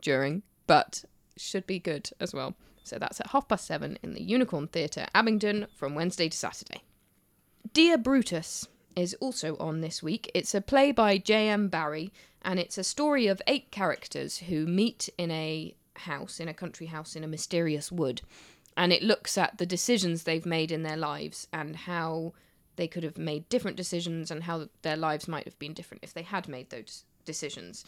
during, 0.00 0.44
but 0.68 1.04
should 1.36 1.66
be 1.66 1.80
good 1.80 2.10
as 2.20 2.32
well. 2.32 2.54
So 2.84 2.98
that's 2.98 3.20
at 3.20 3.28
half 3.28 3.48
past 3.48 3.66
seven 3.66 3.98
in 4.02 4.14
the 4.14 4.22
Unicorn 4.22 4.68
Theatre, 4.68 5.06
Abingdon, 5.14 5.66
from 5.74 5.94
Wednesday 5.94 6.28
to 6.28 6.36
Saturday. 6.36 6.82
Dear 7.72 7.98
Brutus 7.98 8.66
is 8.96 9.14
also 9.20 9.56
on 9.58 9.80
this 9.80 10.02
week. 10.02 10.30
It's 10.34 10.54
a 10.54 10.60
play 10.60 10.90
by 10.92 11.18
J.M. 11.18 11.68
Barrie, 11.68 12.12
and 12.42 12.58
it's 12.58 12.78
a 12.78 12.84
story 12.84 13.26
of 13.26 13.42
eight 13.46 13.70
characters 13.70 14.38
who 14.38 14.66
meet 14.66 15.08
in 15.18 15.30
a 15.30 15.74
house, 15.96 16.40
in 16.40 16.48
a 16.48 16.54
country 16.54 16.86
house 16.86 17.14
in 17.14 17.24
a 17.24 17.28
mysterious 17.28 17.92
wood. 17.92 18.22
And 18.76 18.92
it 18.92 19.02
looks 19.02 19.36
at 19.36 19.58
the 19.58 19.66
decisions 19.66 20.22
they've 20.22 20.46
made 20.46 20.70
in 20.70 20.82
their 20.82 20.96
lives 20.96 21.48
and 21.52 21.74
how 21.74 22.32
they 22.76 22.86
could 22.86 23.02
have 23.02 23.18
made 23.18 23.48
different 23.48 23.76
decisions 23.76 24.30
and 24.30 24.44
how 24.44 24.68
their 24.82 24.96
lives 24.96 25.26
might 25.26 25.44
have 25.44 25.58
been 25.58 25.74
different 25.74 26.04
if 26.04 26.14
they 26.14 26.22
had 26.22 26.48
made 26.48 26.70
those 26.70 27.04
decisions. 27.24 27.84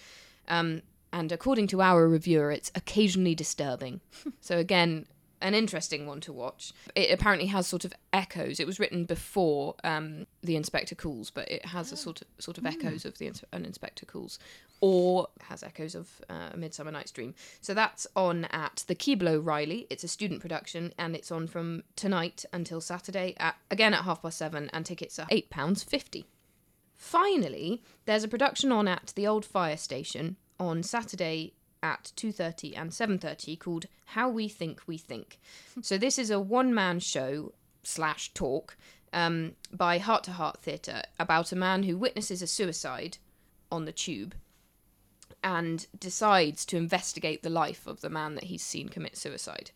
Um, 0.49 0.83
and 1.13 1.33
according 1.33 1.67
to 1.69 1.83
our 1.83 2.09
reviewer, 2.09 2.51
it's 2.51 2.71
occasionally 2.75 3.35
disturbing. 3.35 4.01
so 4.41 4.59
again, 4.59 5.07
an 5.43 5.55
interesting 5.55 6.07
one 6.07 6.21
to 6.21 6.33
watch. 6.33 6.73
It 6.95 7.11
apparently 7.11 7.47
has 7.49 7.67
sort 7.67 7.85
of 7.85 7.93
echoes. 8.13 8.61
It 8.61 8.67
was 8.67 8.79
written 8.79 9.05
before 9.05 9.75
um, 9.85 10.27
the 10.43 10.57
Inspector 10.57 10.95
Calls, 10.95 11.31
but 11.31 11.51
it 11.51 11.65
has 11.67 11.93
a 11.93 11.97
sort 11.97 12.23
of 12.23 12.29
sort 12.39 12.59
of 12.59 12.67
echoes 12.67 13.05
of 13.05 13.19
the 13.19 13.27
Ins- 13.27 13.45
an 13.53 13.65
Inspector 13.65 14.05
Calls, 14.07 14.39
or 14.81 15.29
has 15.43 15.63
echoes 15.63 15.95
of 15.95 16.09
uh, 16.29 16.51
a 16.53 16.57
Midsummer 16.57 16.91
Night's 16.91 17.11
Dream. 17.11 17.35
So 17.61 17.75
that's 17.75 18.07
on 18.15 18.47
at 18.47 18.85
the 18.87 18.95
Keble 18.95 19.29
O'Reilly. 19.29 19.87
It's 19.91 20.05
a 20.05 20.09
student 20.09 20.41
production, 20.41 20.93
and 20.99 21.17
it's 21.17 21.33
on 21.33 21.47
from 21.47 21.85
tonight 21.97 22.45
until 22.53 22.81
Saturday 22.81 23.35
at 23.39 23.57
again 23.71 23.95
at 23.95 24.05
half 24.05 24.23
past 24.23 24.39
seven, 24.39 24.71
and 24.73 24.85
tickets 24.85 25.19
are 25.19 25.27
eight 25.31 25.51
pounds 25.51 25.83
fifty. 25.83 26.27
Finally, 26.95 27.83
there's 28.05 28.25
a 28.25 28.29
production 28.29 28.71
on 28.71 28.87
at 28.87 29.15
the 29.17 29.27
old 29.27 29.47
fire 29.47 29.79
station 29.79 30.37
on 30.61 30.83
Saturday 30.85 31.55
at 31.83 32.13
2:30 32.15 32.77
and 32.77 32.93
7:30 32.93 33.59
called 33.59 33.87
How 34.05 34.29
We 34.29 34.49
Think 34.49 34.83
We 34.87 34.99
Think. 34.99 35.41
so 35.81 35.97
this 35.97 36.19
is 36.19 36.31
a 36.31 36.39
one-man 36.39 37.01
show 37.01 37.55
slash 37.83 38.33
talk 38.35 38.77
um, 39.13 39.57
by 39.73 39.99
Heart 39.99 40.25
to 40.25 40.33
Heart 40.33 40.61
Theatre 40.61 41.03
about 41.19 41.51
a 41.51 41.57
man 41.57 41.85
who 41.85 41.97
witnesses 41.97 42.43
a 42.43 42.47
suicide 42.47 43.17
on 43.73 43.87
the 43.87 43.93
tube 43.93 44.35
and 45.43 45.87
decides 45.99 46.67
to 46.67 46.77
investigate 46.77 47.43
the 47.43 47.51
life 47.51 47.87
of 47.87 48.03
the 48.03 48.11
man 48.11 48.35
that 48.35 48.45
he's 48.45 48.63
seen 48.63 48.89
commit 48.91 49.17
suicide. 49.17 49.71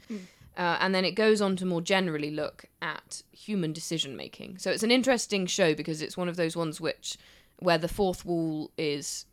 Uh, 0.56 0.76
and 0.80 0.94
then 0.94 1.04
it 1.04 1.12
goes 1.12 1.40
on 1.40 1.56
to 1.56 1.66
more 1.66 1.80
generally 1.80 2.30
look 2.30 2.66
at 2.82 3.22
human 3.32 3.72
decision 3.72 4.14
making. 4.16 4.58
So 4.58 4.70
it's 4.70 4.82
an 4.82 4.90
interesting 4.90 5.46
show 5.46 5.74
because 5.74 6.02
it's 6.02 6.16
one 6.16 6.28
of 6.28 6.36
those 6.36 6.54
ones 6.54 6.80
which 6.80 7.16
where 7.58 7.78
the 7.78 7.88
fourth 7.88 8.24
wall 8.24 8.70
is 8.76 9.24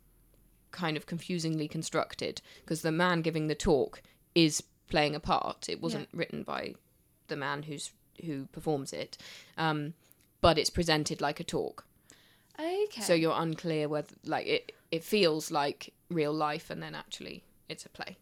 kind 0.72 0.96
of 0.96 1.06
confusingly 1.06 1.68
constructed 1.68 2.40
because 2.60 2.82
the 2.82 2.92
man 2.92 3.22
giving 3.22 3.46
the 3.46 3.54
talk 3.54 4.02
is 4.34 4.62
playing 4.88 5.14
a 5.14 5.20
part. 5.20 5.68
It 5.68 5.80
wasn't 5.80 6.08
written 6.12 6.42
by 6.42 6.74
the 7.28 7.36
man 7.36 7.62
who's 7.62 7.92
who 8.24 8.46
performs 8.46 8.92
it, 8.92 9.16
um, 9.56 9.94
but 10.40 10.58
it's 10.58 10.70
presented 10.70 11.20
like 11.20 11.40
a 11.40 11.44
talk. 11.44 11.86
Okay. 12.58 13.00
So 13.00 13.14
you're 13.14 13.34
unclear 13.36 13.88
whether 13.88 14.14
like 14.24 14.46
it 14.46 14.72
it 14.90 15.02
feels 15.02 15.50
like 15.50 15.92
real 16.10 16.32
life 16.32 16.68
and 16.70 16.82
then 16.82 16.94
actually 16.94 17.44
it's 17.68 17.86
a 17.86 17.88
play. 17.88 18.18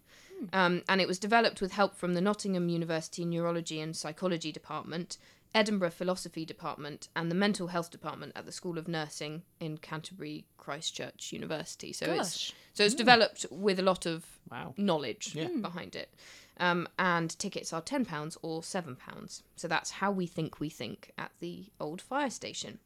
Um, 0.53 0.83
and 0.89 1.01
it 1.01 1.09
was 1.09 1.19
developed 1.19 1.61
with 1.61 1.73
help 1.73 1.97
from 1.97 2.15
the 2.15 2.21
Nottingham 2.21 2.69
University 2.69 3.25
Neurology 3.25 3.81
and 3.81 3.95
Psychology 3.95 4.51
Department, 4.53 5.19
Edinburgh 5.55 5.91
Philosophy 5.91 6.45
Department, 6.45 7.09
and 7.17 7.31
the 7.31 7.35
Mental 7.35 7.69
Health 7.69 7.91
Department 7.91 8.33
at 8.37 8.47
the 8.47 8.53
School 8.53 8.79
of 8.79 8.87
Nursing 8.87 9.43
in 9.59 9.79
Canterbury 9.79 10.45
Christchurch 10.59 11.33
University. 11.33 11.93
So 11.93 12.07
it's 12.13 12.53
so 12.73 12.85
it's 12.85 12.95
developed 12.95 13.47
with 13.51 13.79
a 13.79 13.83
lot 13.83 14.07
of 14.07 14.39
Wow. 14.51 14.75
knowledge 14.77 15.35
Yeah. 15.35 15.49
behind 15.49 15.97
it. 15.97 16.15
Um, 16.59 16.89
and 16.99 17.37
tickets 17.39 17.73
are 17.73 17.81
ten 17.81 18.05
pounds 18.05 18.37
or 18.43 18.63
seven 18.63 18.95
pounds. 18.95 19.43
So 19.57 19.67
that's 19.67 19.91
how 19.93 20.11
we 20.13 20.27
think 20.27 20.61
we 20.61 20.69
think 20.71 21.11
at 21.19 21.33
the 21.41 21.67
old 21.81 22.01
fire 22.01 22.31
station. 22.31 22.79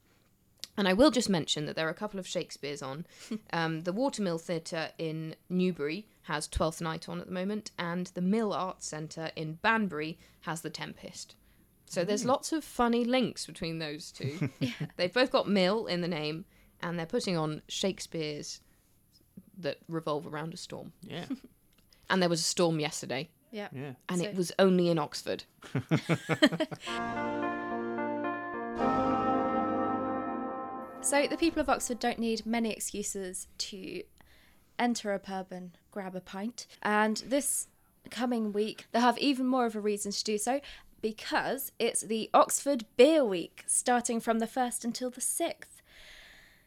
And 0.76 0.88
I 0.88 0.92
will 0.92 1.10
just 1.12 1.28
mention 1.28 1.66
that 1.66 1.76
there 1.76 1.86
are 1.86 1.90
a 1.90 1.94
couple 1.94 2.18
of 2.18 2.26
Shakespeare's 2.26 2.82
on. 2.82 3.06
um, 3.52 3.82
the 3.82 3.92
Watermill 3.92 4.38
Theatre 4.38 4.90
in 4.98 5.36
Newbury 5.48 6.06
has 6.22 6.48
Twelfth 6.48 6.80
Night 6.80 7.08
on 7.08 7.20
at 7.20 7.26
the 7.26 7.32
moment, 7.32 7.70
and 7.78 8.06
the 8.08 8.22
Mill 8.22 8.52
Arts 8.52 8.86
Centre 8.86 9.30
in 9.36 9.54
Banbury 9.54 10.18
has 10.42 10.62
The 10.62 10.70
Tempest. 10.70 11.34
So 11.86 12.04
there's 12.04 12.24
mm. 12.24 12.28
lots 12.28 12.52
of 12.52 12.64
funny 12.64 13.04
links 13.04 13.46
between 13.46 13.78
those 13.78 14.10
two. 14.10 14.50
They've 14.96 15.12
both 15.12 15.30
got 15.30 15.48
Mill 15.48 15.86
in 15.86 16.00
the 16.00 16.08
name, 16.08 16.44
and 16.82 16.98
they're 16.98 17.06
putting 17.06 17.36
on 17.36 17.62
Shakespeare's 17.68 18.60
that 19.58 19.78
revolve 19.88 20.26
around 20.26 20.54
a 20.54 20.56
storm. 20.56 20.92
Yeah. 21.02 21.26
And 22.10 22.20
there 22.20 22.28
was 22.28 22.40
a 22.40 22.44
storm 22.44 22.80
yesterday, 22.80 23.30
yeah. 23.50 23.68
Yeah. 23.72 23.94
and 24.10 24.18
So- 24.18 24.26
it 24.26 24.34
was 24.34 24.52
only 24.58 24.90
in 24.90 24.98
Oxford. 24.98 25.44
So 31.04 31.26
the 31.26 31.36
people 31.36 31.60
of 31.60 31.68
Oxford 31.68 31.98
don't 31.98 32.18
need 32.18 32.46
many 32.46 32.70
excuses 32.70 33.46
to 33.58 34.02
enter 34.78 35.12
a 35.12 35.18
pub 35.18 35.48
and 35.50 35.76
grab 35.90 36.16
a 36.16 36.20
pint. 36.20 36.66
And 36.82 37.18
this 37.26 37.68
coming 38.10 38.52
week, 38.52 38.86
they'll 38.90 39.02
have 39.02 39.18
even 39.18 39.46
more 39.46 39.66
of 39.66 39.76
a 39.76 39.80
reason 39.80 40.12
to 40.12 40.24
do 40.24 40.38
so 40.38 40.62
because 41.04 41.70
it's 41.78 42.00
the 42.00 42.30
Oxford 42.32 42.86
Beer 42.96 43.22
Week, 43.22 43.62
starting 43.66 44.20
from 44.20 44.38
the 44.38 44.46
1st 44.46 44.86
until 44.86 45.10
the 45.10 45.20
6th. 45.20 45.82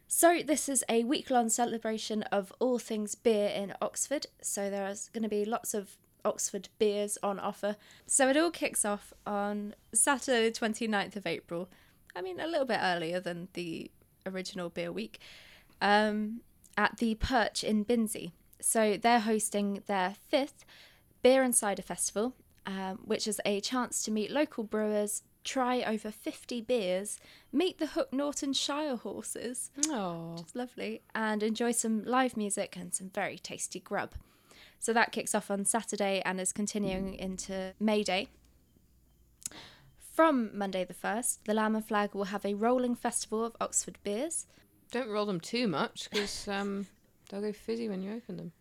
So, 0.08 0.44
this 0.46 0.70
is 0.70 0.84
a 0.88 1.03
week 1.06 1.32
long 1.32 1.50
celebration 1.50 2.22
of 2.22 2.53
all 2.60 2.77
things 2.77 3.15
beer 3.15 3.48
in 3.48 3.74
Oxford. 3.82 4.27
So, 4.39 4.70
there's 4.70 5.10
going 5.10 5.24
to 5.24 5.27
be 5.27 5.44
lots 5.44 5.74
of 5.74 5.98
Oxford 6.24 6.70
beers 6.77 7.17
on 7.24 7.39
offer. 7.39 7.77
So, 8.06 8.29
it 8.29 8.38
all 8.38 8.51
kicks 8.51 8.86
off 8.86 9.12
on 9.25 9.74
Saturday, 9.91 10.51
the 10.51 10.60
29th 10.60 11.15
of 11.15 11.25
April. 11.25 11.67
I 12.15 12.22
mean, 12.22 12.39
a 12.39 12.46
little 12.46 12.67
bit 12.67 12.79
earlier 12.79 13.20
than 13.20 13.48
the 13.53 13.89
original 14.27 14.70
beer 14.70 14.91
week, 14.91 15.20
um, 15.82 16.41
at 16.77 16.98
the 16.98 17.15
Perch 17.15 17.63
in 17.63 17.84
Binsey. 17.84 18.34
So, 18.62 18.98
they're 18.98 19.22
hosting 19.22 19.82
their 19.88 20.13
fifth 20.29 20.63
Beer 21.24 21.41
and 21.41 21.56
Cider 21.56 21.82
Festival, 21.82 22.36
um, 22.68 23.00
which 23.06 23.28
is 23.28 23.40
a 23.46 23.62
chance 23.62 24.04
to 24.04 24.12
meet 24.12 24.30
local 24.30 24.64
brewers, 24.66 25.24
try 25.46 25.82
over 25.84 26.12
50 26.12 26.62
beers, 26.62 27.18
meet 27.52 27.80
the 27.80 27.88
Hook 27.88 28.12
Norton 28.12 28.52
Shire 28.52 28.98
horses. 28.98 29.72
Oh. 29.88 30.36
It's 30.40 30.54
lovely. 30.54 31.02
And 31.16 31.42
enjoy 31.42 31.72
some 31.72 32.04
live 32.04 32.36
music 32.36 32.76
and 32.76 32.94
some 32.94 33.10
very 33.10 33.40
tasty 33.40 33.80
grub. 33.80 34.12
So 34.80 34.92
that 34.94 35.14
kicks 35.14 35.34
off 35.34 35.50
on 35.50 35.64
Saturday 35.64 36.22
and 36.26 36.42
is 36.42 36.52
continuing 36.52 37.14
into 37.16 37.74
May 37.80 38.04
Day. 38.04 38.28
From 40.14 40.56
Monday 40.56 40.84
the 40.84 40.94
1st, 40.94 41.40
the 41.46 41.54
Lamb 41.54 41.76
and 41.76 41.88
Flag 41.88 42.14
will 42.14 42.26
have 42.26 42.46
a 42.46 42.54
rolling 42.54 42.96
festival 42.96 43.46
of 43.46 43.56
Oxford 43.62 43.98
beers. 44.04 44.46
Don't 44.92 45.10
roll 45.10 45.26
them 45.26 45.40
too 45.40 45.68
much 45.68 46.10
because 46.12 46.48
um, 46.48 46.88
they'll 47.30 47.42
go 47.42 47.54
fizzy 47.54 47.88
when 47.88 48.02
you 48.02 48.14
open 48.14 48.36
them. 48.38 48.52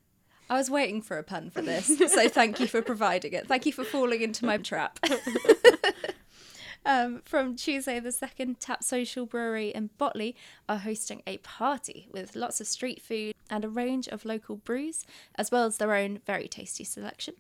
I 0.48 0.56
was 0.56 0.70
waiting 0.70 1.02
for 1.02 1.18
a 1.18 1.24
pun 1.24 1.50
for 1.50 1.60
this, 1.60 1.98
so 1.98 2.28
thank 2.28 2.60
you 2.60 2.66
for 2.66 2.80
providing 2.82 3.32
it. 3.32 3.48
Thank 3.48 3.66
you 3.66 3.72
for 3.72 3.84
falling 3.84 4.20
into 4.22 4.44
my 4.44 4.58
trap. 4.58 5.00
um, 6.86 7.22
from 7.24 7.56
Tuesday 7.56 7.98
the 7.98 8.10
2nd, 8.10 8.56
Tap 8.60 8.84
Social 8.84 9.26
Brewery 9.26 9.70
in 9.70 9.90
Botley 9.98 10.36
are 10.68 10.78
hosting 10.78 11.22
a 11.26 11.38
party 11.38 12.08
with 12.12 12.36
lots 12.36 12.60
of 12.60 12.68
street 12.68 13.02
food 13.02 13.34
and 13.50 13.64
a 13.64 13.68
range 13.68 14.06
of 14.06 14.24
local 14.24 14.56
brews, 14.56 15.04
as 15.34 15.50
well 15.50 15.64
as 15.64 15.78
their 15.78 15.94
own 15.94 16.20
very 16.26 16.46
tasty 16.46 16.84
selection. 16.84 17.34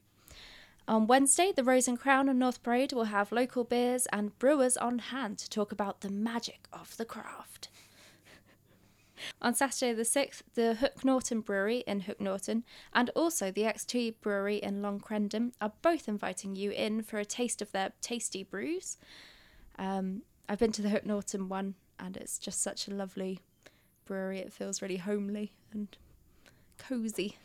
On 0.88 1.08
Wednesday, 1.08 1.52
the 1.54 1.64
Rose 1.64 1.88
and 1.88 1.98
Crown 1.98 2.28
in 2.28 2.38
North 2.38 2.62
Parade 2.62 2.92
will 2.92 3.04
have 3.04 3.32
local 3.32 3.64
beers 3.64 4.06
and 4.12 4.36
brewers 4.38 4.76
on 4.76 5.00
hand 5.00 5.38
to 5.38 5.50
talk 5.50 5.72
about 5.72 6.00
the 6.00 6.10
magic 6.10 6.68
of 6.72 6.96
the 6.96 7.04
craft. 7.04 7.68
On 9.40 9.54
Saturday 9.54 9.92
the 9.92 10.02
6th, 10.02 10.42
the 10.54 10.74
Hook 10.74 11.04
Norton 11.04 11.40
Brewery 11.40 11.84
in 11.86 12.00
Hook 12.00 12.20
Norton 12.20 12.64
and 12.92 13.10
also 13.10 13.50
the 13.50 13.62
XT 13.62 14.14
Brewery 14.20 14.56
in 14.56 14.82
Long 14.82 15.00
Crendon 15.00 15.52
are 15.60 15.72
both 15.82 16.08
inviting 16.08 16.56
you 16.56 16.70
in 16.70 17.02
for 17.02 17.18
a 17.18 17.24
taste 17.24 17.62
of 17.62 17.72
their 17.72 17.92
tasty 18.00 18.42
brews. 18.42 18.96
Um, 19.78 20.22
I've 20.48 20.58
been 20.58 20.72
to 20.72 20.82
the 20.82 20.90
Hook 20.90 21.06
Norton 21.06 21.48
one 21.48 21.74
and 21.98 22.16
it's 22.16 22.38
just 22.38 22.62
such 22.62 22.88
a 22.88 22.94
lovely 22.94 23.40
brewery. 24.04 24.38
It 24.38 24.52
feels 24.52 24.82
really 24.82 24.98
homely 24.98 25.52
and 25.72 25.88
cozy. 26.78 27.36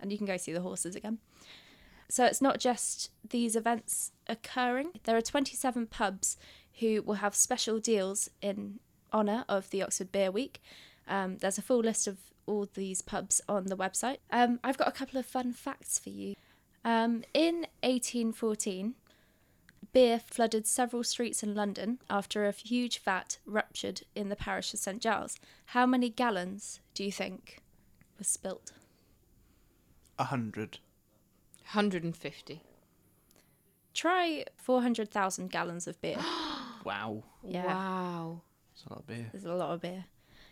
And 0.00 0.12
you 0.12 0.18
can 0.18 0.26
go 0.26 0.36
see 0.36 0.52
the 0.52 0.60
horses 0.60 0.96
again. 0.96 1.18
So 2.08 2.24
it's 2.24 2.42
not 2.42 2.60
just 2.60 3.10
these 3.28 3.56
events 3.56 4.12
occurring. 4.28 4.92
There 5.04 5.16
are 5.16 5.22
27 5.22 5.86
pubs 5.86 6.36
who 6.80 7.02
will 7.02 7.14
have 7.14 7.34
special 7.34 7.78
deals 7.78 8.28
in 8.42 8.80
honour 9.12 9.44
of 9.48 9.70
the 9.70 9.82
Oxford 9.82 10.12
Beer 10.12 10.30
Week. 10.30 10.60
Um, 11.08 11.38
there's 11.38 11.58
a 11.58 11.62
full 11.62 11.80
list 11.80 12.06
of 12.06 12.18
all 12.46 12.68
these 12.74 13.02
pubs 13.02 13.40
on 13.48 13.66
the 13.66 13.76
website. 13.76 14.18
Um, 14.30 14.60
I've 14.62 14.78
got 14.78 14.88
a 14.88 14.92
couple 14.92 15.18
of 15.18 15.26
fun 15.26 15.52
facts 15.52 15.98
for 15.98 16.10
you. 16.10 16.34
Um, 16.84 17.24
in 17.32 17.66
1814, 17.82 18.94
beer 19.92 20.18
flooded 20.18 20.66
several 20.66 21.02
streets 21.02 21.42
in 21.42 21.54
London 21.54 21.98
after 22.10 22.46
a 22.46 22.52
huge 22.52 22.98
vat 22.98 23.38
ruptured 23.46 24.02
in 24.14 24.28
the 24.28 24.36
parish 24.36 24.74
of 24.74 24.80
St 24.80 25.00
Giles. 25.00 25.38
How 25.66 25.86
many 25.86 26.10
gallons 26.10 26.80
do 26.92 27.04
you 27.04 27.12
think 27.12 27.60
was 28.18 28.26
spilt? 28.28 28.72
A 30.18 30.24
hundred. 30.24 30.78
150. 31.72 32.62
Try 33.94 34.44
400,000 34.56 35.50
gallons 35.50 35.86
of 35.86 36.00
beer. 36.00 36.18
Wow. 36.84 37.22
Yeah. 37.42 37.64
Wow. 37.64 38.42
It's 38.74 38.84
a 38.84 38.90
lot 38.90 38.98
of 38.98 39.06
beer. 39.06 39.26
There's 39.32 39.46
a 39.46 39.54
lot 39.54 39.70
of 39.70 39.80
beer. 39.80 40.04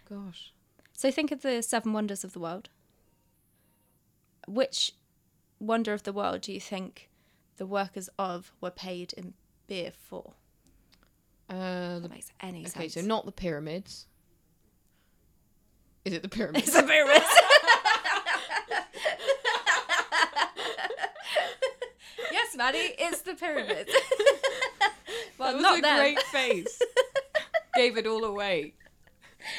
Gosh. 0.08 0.52
So 0.92 1.10
think 1.10 1.32
of 1.32 1.42
the 1.42 1.62
seven 1.62 1.92
wonders 1.92 2.22
of 2.24 2.32
the 2.32 2.40
world. 2.40 2.68
Which 4.46 4.92
wonder 5.60 5.92
of 5.92 6.02
the 6.02 6.12
world 6.12 6.40
do 6.42 6.52
you 6.52 6.60
think 6.60 7.08
the 7.56 7.66
workers 7.66 8.08
of 8.18 8.52
were 8.60 8.70
paid 8.70 9.12
in 9.14 9.34
beer 9.68 9.92
for? 9.96 10.34
Uh, 11.48 11.98
That 12.00 12.10
makes 12.10 12.30
any 12.40 12.60
okay, 12.66 12.88
sense. 12.88 12.94
so 12.94 13.00
not 13.02 13.24
the 13.26 13.32
pyramids. 13.32 14.06
Is 16.04 16.12
it 16.14 16.22
the 16.22 16.28
pyramids? 16.28 16.66
It's 16.68 16.76
a 16.76 16.82
pyramid. 16.82 17.22
yes, 22.30 22.56
Maddie, 22.56 22.94
it's 22.98 23.22
the 23.22 23.34
pyramids. 23.34 23.90
well, 25.38 25.52
that 25.52 25.54
was 25.54 25.62
not 25.62 25.78
a 25.78 25.82
them. 25.82 25.96
great 25.98 26.22
face. 26.24 26.80
Gave 27.74 27.96
it 27.96 28.06
all 28.06 28.24
away. 28.24 28.74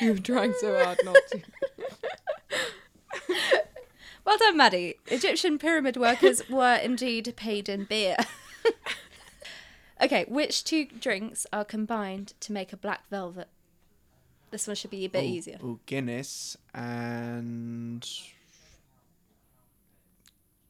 You 0.03 0.13
were 0.13 0.19
trying 0.19 0.53
so 0.59 0.83
hard 0.83 0.99
not 1.03 1.17
to. 1.31 1.41
Well 4.25 4.37
done, 4.37 4.55
Maddie. 4.55 4.95
Egyptian 5.07 5.59
pyramid 5.59 5.97
workers 5.97 6.47
were 6.49 6.75
indeed 6.75 7.33
paid 7.35 7.67
in 7.67 7.83
beer. 7.83 8.15
okay, 10.01 10.23
which 10.29 10.63
two 10.63 10.85
drinks 10.85 11.45
are 11.51 11.65
combined 11.65 12.31
to 12.39 12.53
make 12.53 12.71
a 12.71 12.77
black 12.77 13.01
velvet? 13.09 13.49
This 14.49 14.65
one 14.65 14.77
should 14.77 14.91
be 14.91 15.03
a 15.03 15.09
bit 15.09 15.23
Ooh, 15.23 15.27
easier. 15.27 15.57
ooh, 15.61 15.79
Guinness 15.85 16.55
and 16.73 18.09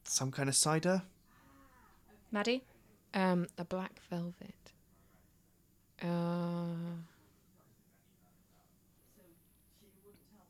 some 0.02 0.32
kind 0.32 0.48
of 0.48 0.56
cider. 0.56 1.02
Maddie? 2.32 2.64
Um, 3.14 3.46
a 3.56 3.64
black 3.64 4.00
velvet. 4.10 4.72
Uh, 6.02 7.04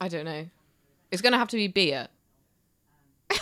I 0.04 0.08
don't 0.08 0.26
know. 0.26 0.46
It's 1.10 1.22
gonna 1.22 1.38
have 1.38 1.48
to 1.48 1.56
be 1.56 1.66
beer. 1.66 2.08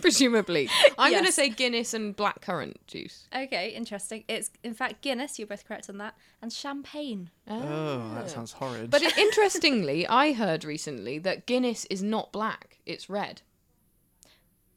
Presumably. 0.00 0.68
I'm 0.96 1.12
gonna 1.12 1.32
say 1.32 1.48
Guinness 1.50 1.92
and 1.92 2.16
blackcurrant 2.16 2.76
juice. 2.86 3.26
Okay, 3.34 3.70
interesting. 3.70 4.22
It's 4.28 4.48
in 4.62 4.74
fact 4.74 5.02
Guinness, 5.02 5.38
you're 5.40 5.48
both 5.48 5.66
correct 5.66 5.90
on 5.90 5.98
that, 5.98 6.14
and 6.40 6.52
champagne. 6.52 7.30
Oh, 7.48 8.12
that 8.14 8.30
sounds 8.30 8.52
horrid. 8.52 8.90
But 8.90 9.02
it- 9.02 9.18
interestingly, 9.18 10.06
I 10.06 10.32
heard 10.32 10.64
recently 10.64 11.18
that 11.18 11.46
Guinness 11.46 11.84
is 11.86 12.00
not 12.02 12.30
black; 12.32 12.78
it's 12.86 13.10
red. 13.10 13.42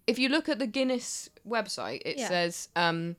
If 0.07 0.17
you 0.17 0.27
look 0.27 0.49
at 0.49 0.57
the 0.57 0.67
Guinness 0.67 1.29
website, 1.47 2.01
it 2.03 2.17
Yeah. 2.17 2.27
says 2.29 2.69
um, 2.75 3.15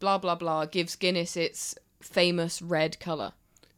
blah 0.00 0.16
blah 0.16 0.36
blah 0.36 0.64
gives 0.64 0.96
Guinness 0.96 1.36
its 1.36 1.74
famous 2.00 2.62
red 2.62 2.98
color. 2.98 3.34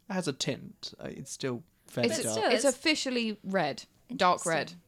it 0.09 0.13
has 0.13 0.27
a 0.29 0.33
tint. 0.33 0.93
Uh, 0.99 1.09
It's 1.09 1.31
still 1.31 1.61
fairly 1.87 2.09
It's, 2.09 2.23
dark. 2.23 2.31
still- 2.37 2.45
it's 2.51 2.65
it's- 2.65 2.73
officially 2.73 3.37
red, 3.43 3.83
dark 4.15 4.45
red. 4.45 4.73
Interesting. 4.73 4.81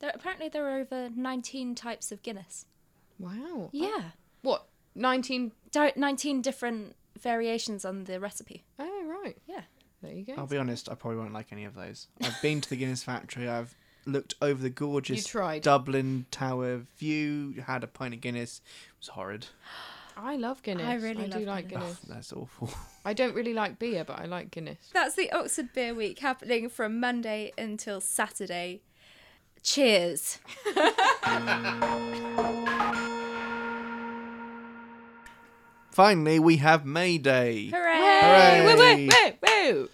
There, 0.00 0.10
apparently, 0.14 0.48
there 0.48 0.66
are 0.68 0.80
over 0.80 1.10
19 1.14 1.76
types 1.76 2.10
of 2.10 2.22
Guinness. 2.24 2.66
Wow. 3.20 3.68
Yeah. 3.72 4.10
What? 4.42 4.66
Nineteen? 4.96 5.52
Di- 5.70 5.92
19 5.94 6.42
different 6.42 6.96
variations 7.20 7.84
on 7.84 8.04
the 8.04 8.18
recipe. 8.18 8.64
Oh 8.80 9.04
right. 9.06 9.36
Yeah. 9.46 9.62
There 10.02 10.12
you 10.12 10.24
go. 10.24 10.34
I'll 10.36 10.48
be 10.48 10.56
honest, 10.58 10.90
I 10.90 10.96
probably 10.96 11.18
won't 11.20 11.32
like 11.32 11.52
any 11.52 11.64
of 11.64 11.74
those. 11.76 12.08
I've 12.20 12.42
been 12.42 12.60
to 12.60 12.68
the 12.68 12.74
Guinness 12.76 13.04
factory. 13.04 13.48
I've 13.48 13.76
looked 14.04 14.34
over 14.42 14.60
the 14.60 14.70
gorgeous 14.70 15.18
You 15.18 15.22
tried. 15.22 15.62
Dublin 15.62 16.26
Tower 16.32 16.78
view. 16.98 17.62
Had 17.64 17.84
a 17.84 17.86
pint 17.86 18.12
of 18.12 18.20
Guinness. 18.20 18.60
It 18.88 18.98
was 18.98 19.08
horrid. 19.08 19.46
I 20.16 20.36
love 20.36 20.62
Guinness. 20.62 20.86
I 20.86 20.94
really 20.94 21.28
do 21.28 21.38
love 21.38 21.46
like 21.46 21.68
Guinness. 21.68 21.98
Guinness. 21.98 22.00
That's 22.08 22.32
awful. 22.32 22.70
I 23.04 23.12
don't 23.12 23.34
really 23.34 23.54
like 23.54 23.78
beer, 23.78 24.04
but 24.04 24.18
I 24.20 24.26
like 24.26 24.50
Guinness. 24.50 24.90
That's 24.92 25.14
the 25.14 25.30
Oxford 25.32 25.72
Beer 25.72 25.94
Week 25.94 26.18
happening 26.18 26.68
from 26.68 27.00
Monday 27.00 27.52
until 27.56 28.00
Saturday. 28.00 28.82
Cheers. 29.62 30.38
Finally, 35.90 36.38
we 36.38 36.56
have 36.56 36.86
May 36.86 37.18
Day. 37.18 37.70
Hooray! 37.72 38.60
Woo, 38.64 38.70
Hooray! 38.70 39.06
woo, 39.06 39.12
woo, 39.12 39.32
woo. 39.72 39.88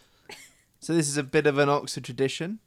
So 0.81 0.95
this 0.95 1.09
is 1.09 1.17
a 1.17 1.23
bit 1.23 1.47
of 1.47 1.59
an 1.59 1.69
Oxford 1.69 2.05
tradition, 2.05 2.61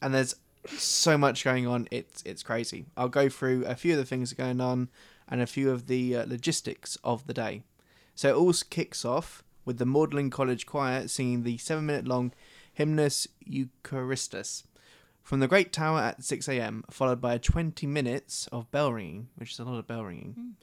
and 0.00 0.14
there's 0.14 0.34
so 0.66 1.18
much 1.18 1.44
going 1.44 1.66
on. 1.66 1.86
It's 1.90 2.22
it's 2.24 2.42
crazy. 2.42 2.86
I'll 2.96 3.08
go 3.08 3.28
through 3.28 3.64
a 3.66 3.74
few 3.74 3.92
of 3.92 3.98
the 3.98 4.04
things 4.04 4.30
that 4.30 4.38
are 4.38 4.46
going 4.46 4.60
on 4.60 4.88
and 5.28 5.40
a 5.40 5.46
few 5.46 5.70
of 5.70 5.86
the 5.86 6.16
uh, 6.16 6.26
logistics 6.26 6.96
of 7.04 7.26
the 7.26 7.34
day. 7.34 7.62
So 8.14 8.28
it 8.28 8.34
all 8.34 8.52
kicks 8.70 9.04
off 9.04 9.42
with 9.64 9.78
the 9.78 9.86
Magdalen 9.86 10.30
College 10.30 10.66
Choir 10.66 11.06
singing 11.08 11.42
the 11.42 11.58
seven-minute-long 11.58 12.32
Hymnus 12.72 13.28
Eucharisticus 13.48 14.64
from 15.22 15.40
the 15.40 15.48
Great 15.48 15.74
Tower 15.74 16.00
at 16.00 16.24
6 16.24 16.48
a.m., 16.48 16.84
followed 16.90 17.20
by 17.20 17.36
20 17.36 17.86
minutes 17.86 18.48
of 18.50 18.70
bell 18.70 18.92
ringing, 18.92 19.28
which 19.36 19.52
is 19.52 19.58
a 19.58 19.64
lot 19.64 19.78
of 19.78 19.86
bell 19.86 20.04
ringing. 20.04 20.54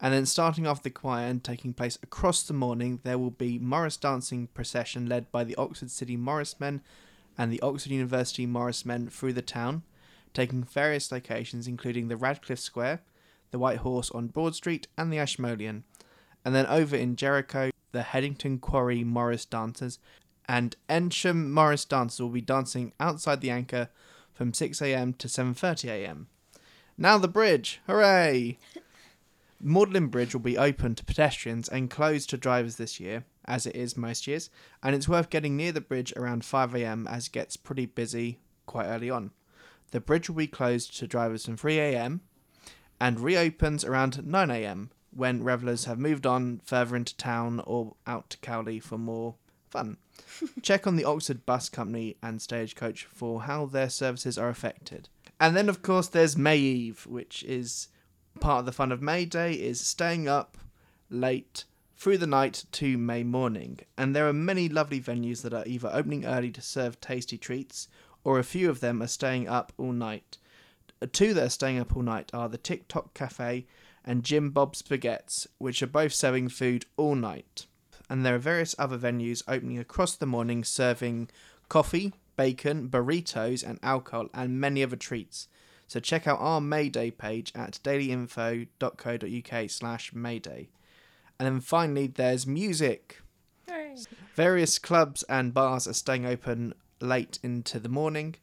And 0.00 0.14
then 0.14 0.24
starting 0.24 0.66
off 0.66 0.82
the 0.84 0.90
choir 0.90 1.26
and 1.26 1.42
taking 1.42 1.72
place 1.72 1.98
across 2.02 2.42
the 2.42 2.52
morning, 2.52 3.00
there 3.02 3.18
will 3.18 3.30
be 3.30 3.58
Morris 3.58 3.96
dancing 3.96 4.46
procession 4.48 5.06
led 5.06 5.32
by 5.32 5.42
the 5.42 5.56
Oxford 5.56 5.90
City 5.90 6.16
Morris 6.16 6.60
Men 6.60 6.80
and 7.36 7.52
the 7.52 7.60
Oxford 7.60 7.90
University 7.90 8.46
Morris 8.46 8.84
Men 8.84 9.08
through 9.08 9.32
the 9.32 9.42
town, 9.42 9.82
taking 10.32 10.62
various 10.62 11.10
locations 11.10 11.66
including 11.66 12.08
the 12.08 12.16
Radcliffe 12.16 12.60
Square, 12.60 13.00
the 13.54 13.58
White 13.60 13.78
Horse 13.78 14.10
on 14.10 14.26
Broad 14.26 14.56
Street, 14.56 14.88
and 14.98 15.12
the 15.12 15.20
Ashmolean. 15.20 15.84
And 16.44 16.52
then 16.52 16.66
over 16.66 16.96
in 16.96 17.14
Jericho, 17.14 17.70
the 17.92 18.02
Headington 18.02 18.58
Quarry 18.58 19.04
Morris 19.04 19.44
dancers 19.44 20.00
and 20.48 20.74
Eynsham 20.90 21.50
Morris 21.50 21.84
dancers 21.84 22.20
will 22.20 22.30
be 22.30 22.40
dancing 22.40 22.92
outside 22.98 23.40
the 23.40 23.52
anchor 23.52 23.90
from 24.32 24.50
6am 24.50 25.16
to 25.18 25.28
7.30am. 25.28 26.26
Now 26.98 27.16
the 27.16 27.28
bridge! 27.28 27.80
Hooray! 27.86 28.58
Magdalen 29.60 30.08
Bridge 30.08 30.34
will 30.34 30.40
be 30.40 30.58
open 30.58 30.96
to 30.96 31.04
pedestrians 31.04 31.68
and 31.68 31.88
closed 31.88 32.30
to 32.30 32.36
drivers 32.36 32.74
this 32.74 32.98
year, 32.98 33.24
as 33.44 33.66
it 33.66 33.76
is 33.76 33.96
most 33.96 34.26
years, 34.26 34.50
and 34.82 34.96
it's 34.96 35.08
worth 35.08 35.30
getting 35.30 35.56
near 35.56 35.70
the 35.70 35.80
bridge 35.80 36.12
around 36.16 36.42
5am 36.42 37.08
as 37.08 37.28
it 37.28 37.32
gets 37.32 37.56
pretty 37.56 37.86
busy 37.86 38.40
quite 38.66 38.86
early 38.86 39.10
on. 39.10 39.30
The 39.92 40.00
bridge 40.00 40.28
will 40.28 40.34
be 40.34 40.48
closed 40.48 40.98
to 40.98 41.06
drivers 41.06 41.46
from 41.46 41.56
3am 41.56 42.18
and 43.00 43.20
reopens 43.20 43.84
around 43.84 44.14
9am 44.14 44.88
when 45.10 45.44
revellers 45.44 45.84
have 45.84 45.98
moved 45.98 46.26
on 46.26 46.60
further 46.64 46.96
into 46.96 47.16
town 47.16 47.60
or 47.66 47.94
out 48.06 48.30
to 48.30 48.38
Cowley 48.38 48.80
for 48.80 48.98
more 48.98 49.36
fun. 49.70 49.96
Check 50.62 50.86
on 50.86 50.96
the 50.96 51.04
Oxford 51.04 51.46
Bus 51.46 51.68
Company 51.68 52.16
and 52.22 52.40
Stagecoach 52.40 53.04
for 53.04 53.42
how 53.42 53.66
their 53.66 53.90
services 53.90 54.38
are 54.38 54.48
affected. 54.48 55.08
And 55.40 55.56
then, 55.56 55.68
of 55.68 55.82
course, 55.82 56.08
there's 56.08 56.36
May 56.36 56.58
Eve, 56.58 57.06
which 57.06 57.42
is 57.44 57.88
part 58.40 58.60
of 58.60 58.66
the 58.66 58.72
fun 58.72 58.92
of 58.92 59.02
May 59.02 59.24
Day, 59.24 59.52
is 59.52 59.80
staying 59.80 60.28
up 60.28 60.58
late 61.10 61.64
through 61.96 62.18
the 62.18 62.26
night 62.26 62.64
to 62.72 62.98
May 62.98 63.24
morning. 63.24 63.80
And 63.96 64.14
there 64.14 64.28
are 64.28 64.32
many 64.32 64.68
lovely 64.68 65.00
venues 65.00 65.42
that 65.42 65.54
are 65.54 65.66
either 65.66 65.90
opening 65.92 66.24
early 66.24 66.50
to 66.52 66.62
serve 66.62 67.00
tasty 67.00 67.38
treats, 67.38 67.88
or 68.22 68.38
a 68.38 68.44
few 68.44 68.70
of 68.70 68.80
them 68.80 69.02
are 69.02 69.08
staying 69.08 69.48
up 69.48 69.72
all 69.76 69.92
night. 69.92 70.38
Uh, 71.02 71.06
Two 71.10 71.34
that 71.34 71.44
are 71.44 71.50
staying 71.50 71.78
up 71.78 71.96
all 71.96 72.02
night 72.02 72.30
are 72.32 72.48
the 72.48 72.58
Tick 72.58 72.88
Tock 72.88 73.14
Cafe 73.14 73.66
and 74.04 74.24
Jim 74.24 74.50
Bob's 74.50 74.82
Baguettes, 74.82 75.46
which 75.58 75.82
are 75.82 75.86
both 75.86 76.12
serving 76.12 76.48
food 76.48 76.86
all 76.96 77.14
night. 77.14 77.66
And 78.10 78.24
there 78.24 78.34
are 78.34 78.38
various 78.38 78.74
other 78.78 78.98
venues 78.98 79.42
opening 79.48 79.78
across 79.78 80.14
the 80.14 80.26
morning 80.26 80.62
serving 80.62 81.30
coffee, 81.68 82.12
bacon, 82.36 82.88
burritos, 82.88 83.66
and 83.66 83.78
alcohol, 83.82 84.28
and 84.34 84.60
many 84.60 84.82
other 84.82 84.96
treats. 84.96 85.48
So 85.86 86.00
check 86.00 86.26
out 86.26 86.40
our 86.40 86.60
Mayday 86.60 87.10
page 87.10 87.52
at 87.54 87.78
dailyinfo.co.uk 87.82 89.70
slash 89.70 90.12
Mayday. 90.14 90.68
And 91.38 91.46
then 91.46 91.60
finally, 91.60 92.06
there's 92.06 92.46
music. 92.46 93.20
Various 94.34 94.78
clubs 94.78 95.22
and 95.24 95.54
bars 95.54 95.86
are 95.86 95.92
staying 95.94 96.26
open 96.26 96.74
late 97.00 97.38
into 97.42 97.78
the 97.78 97.88
morning, 97.88 98.36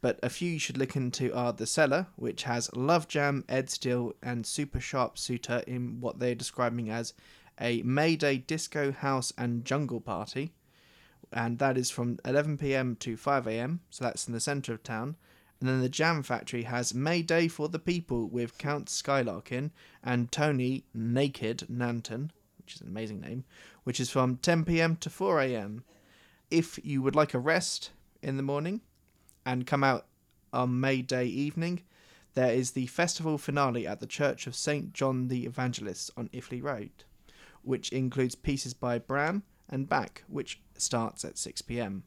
but 0.00 0.18
a 0.22 0.28
few 0.28 0.52
you 0.52 0.58
should 0.58 0.78
look 0.78 0.96
into 0.96 1.34
are 1.34 1.52
The 1.52 1.66
Cellar, 1.66 2.06
which 2.16 2.42
has 2.44 2.74
Love 2.74 3.08
Jam, 3.08 3.44
Ed 3.48 3.70
Steele, 3.70 4.14
and 4.22 4.46
Super 4.46 4.80
Sharp 4.80 5.18
Suitor 5.18 5.62
in 5.66 6.00
what 6.00 6.18
they're 6.18 6.34
describing 6.34 6.90
as 6.90 7.14
a 7.60 7.82
Mayday 7.82 8.38
disco, 8.38 8.92
house, 8.92 9.32
and 9.38 9.64
jungle 9.64 10.00
party. 10.00 10.52
And 11.32 11.58
that 11.58 11.76
is 11.76 11.90
from 11.90 12.18
11pm 12.18 12.98
to 13.00 13.16
5am, 13.16 13.80
so 13.90 14.04
that's 14.04 14.26
in 14.26 14.32
the 14.32 14.40
centre 14.40 14.72
of 14.72 14.82
town. 14.82 15.16
And 15.60 15.68
then 15.68 15.80
the 15.80 15.88
Jam 15.88 16.22
Factory 16.22 16.64
has 16.64 16.94
Mayday 16.94 17.48
for 17.48 17.68
the 17.68 17.78
People 17.78 18.28
with 18.28 18.58
Count 18.58 18.86
Skylarkin 18.86 19.70
and 20.04 20.30
Tony 20.30 20.84
Naked 20.92 21.66
Nanton, 21.70 22.30
which 22.58 22.74
is 22.74 22.82
an 22.82 22.88
amazing 22.88 23.20
name, 23.20 23.44
which 23.84 23.98
is 23.98 24.10
from 24.10 24.36
10pm 24.36 25.00
to 25.00 25.08
4am. 25.08 25.82
If 26.50 26.78
you 26.84 27.00
would 27.00 27.16
like 27.16 27.32
a 27.32 27.38
rest 27.38 27.90
in 28.22 28.36
the 28.36 28.42
morning 28.42 28.82
and 29.46 29.66
come 29.66 29.82
out 29.82 30.06
on 30.52 30.80
May 30.80 31.00
Day 31.00 31.24
evening, 31.24 31.82
there 32.34 32.52
is 32.52 32.72
the 32.72 32.86
festival 32.86 33.38
finale 33.38 33.86
at 33.86 34.00
the 34.00 34.06
Church 34.06 34.46
of 34.46 34.54
St. 34.54 34.92
John 34.92 35.28
the 35.28 35.46
Evangelist 35.46 36.10
on 36.16 36.28
Iffley 36.34 36.62
Road, 36.62 36.90
which 37.62 37.90
includes 37.92 38.34
pieces 38.34 38.74
by 38.74 38.98
Brahms 38.98 39.44
and 39.70 39.88
Bach, 39.88 40.22
which 40.28 40.60
starts 40.76 41.24
at 41.24 41.36
6pm. 41.36 42.02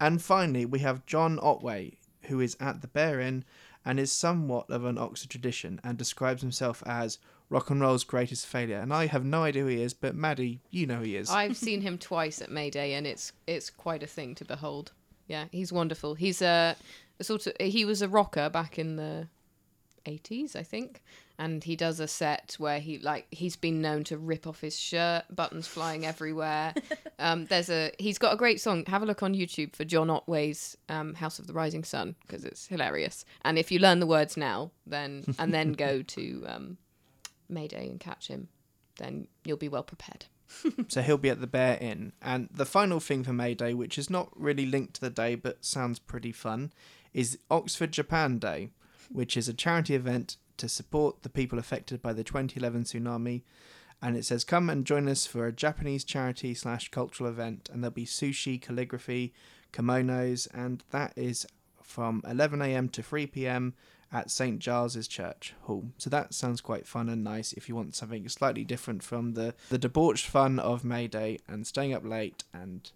And 0.00 0.22
finally, 0.22 0.64
we 0.64 0.78
have 0.78 1.04
John 1.04 1.38
Otway, 1.42 1.98
who 2.22 2.40
is 2.40 2.56
at 2.58 2.80
the 2.80 2.88
Bear 2.88 3.20
Inn 3.20 3.44
and 3.84 4.00
is 4.00 4.12
somewhat 4.12 4.70
of 4.70 4.84
an 4.84 4.96
Oxford 4.96 5.30
tradition 5.30 5.80
and 5.84 5.98
describes 5.98 6.42
himself 6.42 6.82
as 6.86 7.18
rock 7.48 7.70
and 7.70 7.80
roll's 7.80 8.04
greatest 8.04 8.46
failure. 8.46 8.78
And 8.78 8.94
I 8.94 9.06
have 9.06 9.24
no 9.24 9.42
idea 9.42 9.62
who 9.62 9.68
he 9.68 9.82
is, 9.82 9.94
but 9.94 10.14
Maddie, 10.14 10.60
you 10.70 10.86
know 10.86 11.00
he 11.00 11.16
is. 11.16 11.28
I've 11.30 11.56
seen 11.56 11.80
him 11.80 11.98
twice 11.98 12.40
at 12.40 12.50
Mayday, 12.50 12.94
and 12.94 13.06
it's 13.06 13.32
it's 13.46 13.68
quite 13.70 14.02
a 14.02 14.06
thing 14.06 14.34
to 14.36 14.44
behold. 14.44 14.92
Yeah, 15.30 15.44
he's 15.52 15.72
wonderful. 15.72 16.16
He's 16.16 16.42
a, 16.42 16.74
a 17.20 17.24
sort 17.24 17.46
of 17.46 17.52
he 17.60 17.84
was 17.84 18.02
a 18.02 18.08
rocker 18.08 18.50
back 18.50 18.80
in 18.80 18.96
the 18.96 19.28
eighties, 20.04 20.56
I 20.56 20.64
think, 20.64 21.04
and 21.38 21.62
he 21.62 21.76
does 21.76 22.00
a 22.00 22.08
set 22.08 22.56
where 22.58 22.80
he 22.80 22.98
like 22.98 23.28
he's 23.30 23.54
been 23.54 23.80
known 23.80 24.02
to 24.04 24.18
rip 24.18 24.48
off 24.48 24.60
his 24.60 24.76
shirt, 24.76 25.22
buttons 25.30 25.68
flying 25.68 26.04
everywhere. 26.04 26.74
um, 27.20 27.46
there's 27.46 27.70
a 27.70 27.92
he's 28.00 28.18
got 28.18 28.34
a 28.34 28.36
great 28.36 28.60
song. 28.60 28.84
Have 28.86 29.04
a 29.04 29.06
look 29.06 29.22
on 29.22 29.32
YouTube 29.32 29.76
for 29.76 29.84
John 29.84 30.10
Otway's 30.10 30.76
um, 30.88 31.14
House 31.14 31.38
of 31.38 31.46
the 31.46 31.52
Rising 31.52 31.84
Sun 31.84 32.16
because 32.22 32.44
it's 32.44 32.66
hilarious. 32.66 33.24
And 33.42 33.56
if 33.56 33.70
you 33.70 33.78
learn 33.78 34.00
the 34.00 34.08
words 34.08 34.36
now, 34.36 34.72
then 34.84 35.22
and 35.38 35.54
then 35.54 35.74
go 35.74 36.02
to 36.18 36.44
um, 36.48 36.76
Mayday 37.48 37.88
and 37.88 38.00
catch 38.00 38.26
him, 38.26 38.48
then 38.98 39.28
you'll 39.44 39.56
be 39.56 39.68
well 39.68 39.84
prepared. 39.84 40.26
So 40.88 41.02
he'll 41.02 41.18
be 41.18 41.30
at 41.30 41.40
the 41.40 41.46
Bear 41.46 41.78
Inn. 41.80 42.12
And 42.20 42.48
the 42.52 42.66
final 42.66 43.00
thing 43.00 43.24
for 43.24 43.32
May 43.32 43.54
Day, 43.54 43.74
which 43.74 43.98
is 43.98 44.10
not 44.10 44.28
really 44.34 44.66
linked 44.66 44.94
to 44.94 45.00
the 45.00 45.10
day 45.10 45.34
but 45.34 45.64
sounds 45.64 45.98
pretty 45.98 46.32
fun, 46.32 46.72
is 47.12 47.38
Oxford 47.50 47.92
Japan 47.92 48.38
Day, 48.38 48.70
which 49.10 49.36
is 49.36 49.48
a 49.48 49.54
charity 49.54 49.94
event 49.94 50.36
to 50.56 50.68
support 50.68 51.22
the 51.22 51.28
people 51.28 51.58
affected 51.58 52.02
by 52.02 52.12
the 52.12 52.24
2011 52.24 52.84
tsunami. 52.84 53.42
And 54.02 54.16
it 54.16 54.24
says, 54.24 54.44
come 54.44 54.70
and 54.70 54.86
join 54.86 55.08
us 55.08 55.26
for 55.26 55.46
a 55.46 55.52
Japanese 55.52 56.04
charity 56.04 56.54
slash 56.54 56.88
cultural 56.90 57.28
event. 57.28 57.68
And 57.72 57.82
there'll 57.82 57.92
be 57.92 58.06
sushi, 58.06 58.60
calligraphy, 58.60 59.32
kimonos, 59.72 60.48
and 60.54 60.82
that 60.90 61.12
is 61.16 61.46
from 61.82 62.22
11am 62.22 62.92
to 62.92 63.02
3pm 63.02 63.72
at 64.12 64.30
St 64.30 64.58
Giles's 64.58 65.06
Church 65.06 65.54
Hall. 65.62 65.90
So 65.98 66.10
that 66.10 66.34
sounds 66.34 66.60
quite 66.60 66.86
fun 66.86 67.08
and 67.08 67.22
nice 67.22 67.52
if 67.52 67.68
you 67.68 67.76
want 67.76 67.94
something 67.94 68.28
slightly 68.28 68.64
different 68.64 69.02
from 69.02 69.34
the, 69.34 69.54
the 69.68 69.78
debauched 69.78 70.26
fun 70.26 70.58
of 70.58 70.84
May 70.84 71.06
Day 71.06 71.38
and 71.46 71.66
staying 71.66 71.94
up 71.94 72.04
late 72.04 72.42
and 72.52 72.90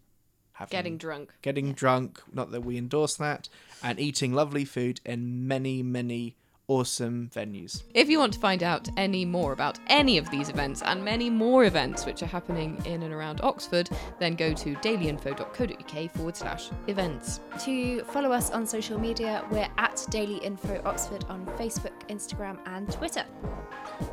having, 0.55 0.71
Getting 0.77 0.99
drunk. 0.99 1.33
getting 1.43 1.73
drunk, 1.73 2.21
not 2.33 2.51
that 2.51 2.63
we 2.63 2.77
endorse 2.77 3.17
that, 3.17 3.49
and 3.83 4.01
eating 4.01 4.33
lovely 4.33 4.65
food 4.65 5.01
in 5.05 5.47
many, 5.47 5.83
many 5.83 6.37
awesome 6.69 7.31
venues. 7.35 7.83
If 7.95 8.09
you 8.09 8.19
want 8.19 8.33
to 8.35 8.39
find 8.39 8.63
out 8.63 8.89
any 8.97 9.25
more 9.25 9.53
about 9.53 9.79
any 9.89 10.19
of 10.19 10.31
these 10.31 10.49
events 10.49 10.83
and 10.83 11.05
many 11.05 11.31
more 11.31 11.65
events 11.65 12.07
which 12.07 12.23
are 12.23 12.27
happening 12.27 12.81
in 12.85 13.03
and 13.03 13.13
around 13.13 13.41
Oxford, 13.43 13.91
then 14.19 14.35
go 14.35 14.53
to 14.55 14.75
dailyinfo.co.uk 14.77 16.11
forward 16.13 16.37
slash 16.37 16.71
events. 16.87 17.41
To 17.61 18.03
follow 18.05 18.33
us 18.33 18.51
on 18.51 18.67
social 18.67 18.99
media, 18.99 19.45
we're 19.51 19.69
at 19.79 20.05
Daily 20.11 20.39
Info 20.39 20.81
Oxford 20.85 21.25
on 21.29 21.45
Facebook, 21.59 21.93
Instagram, 22.09 22.59
and 22.67 22.91
Twitter. 22.93 23.25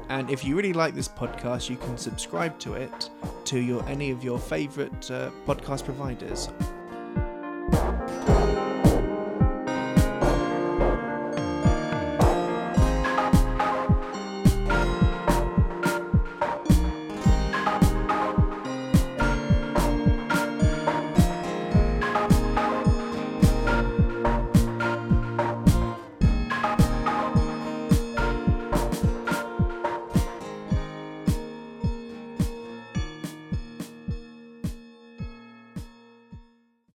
And 0.09 0.29
if 0.29 0.43
you 0.43 0.55
really 0.55 0.73
like 0.73 0.93
this 0.93 1.07
podcast, 1.07 1.69
you 1.69 1.77
can 1.77 1.97
subscribe 1.97 2.59
to 2.59 2.73
it 2.73 3.09
to 3.45 3.59
your 3.59 3.87
any 3.87 4.11
of 4.11 4.23
your 4.23 4.39
favourite 4.39 5.09
uh, 5.09 5.31
podcast 5.47 5.85
providers 5.85 6.49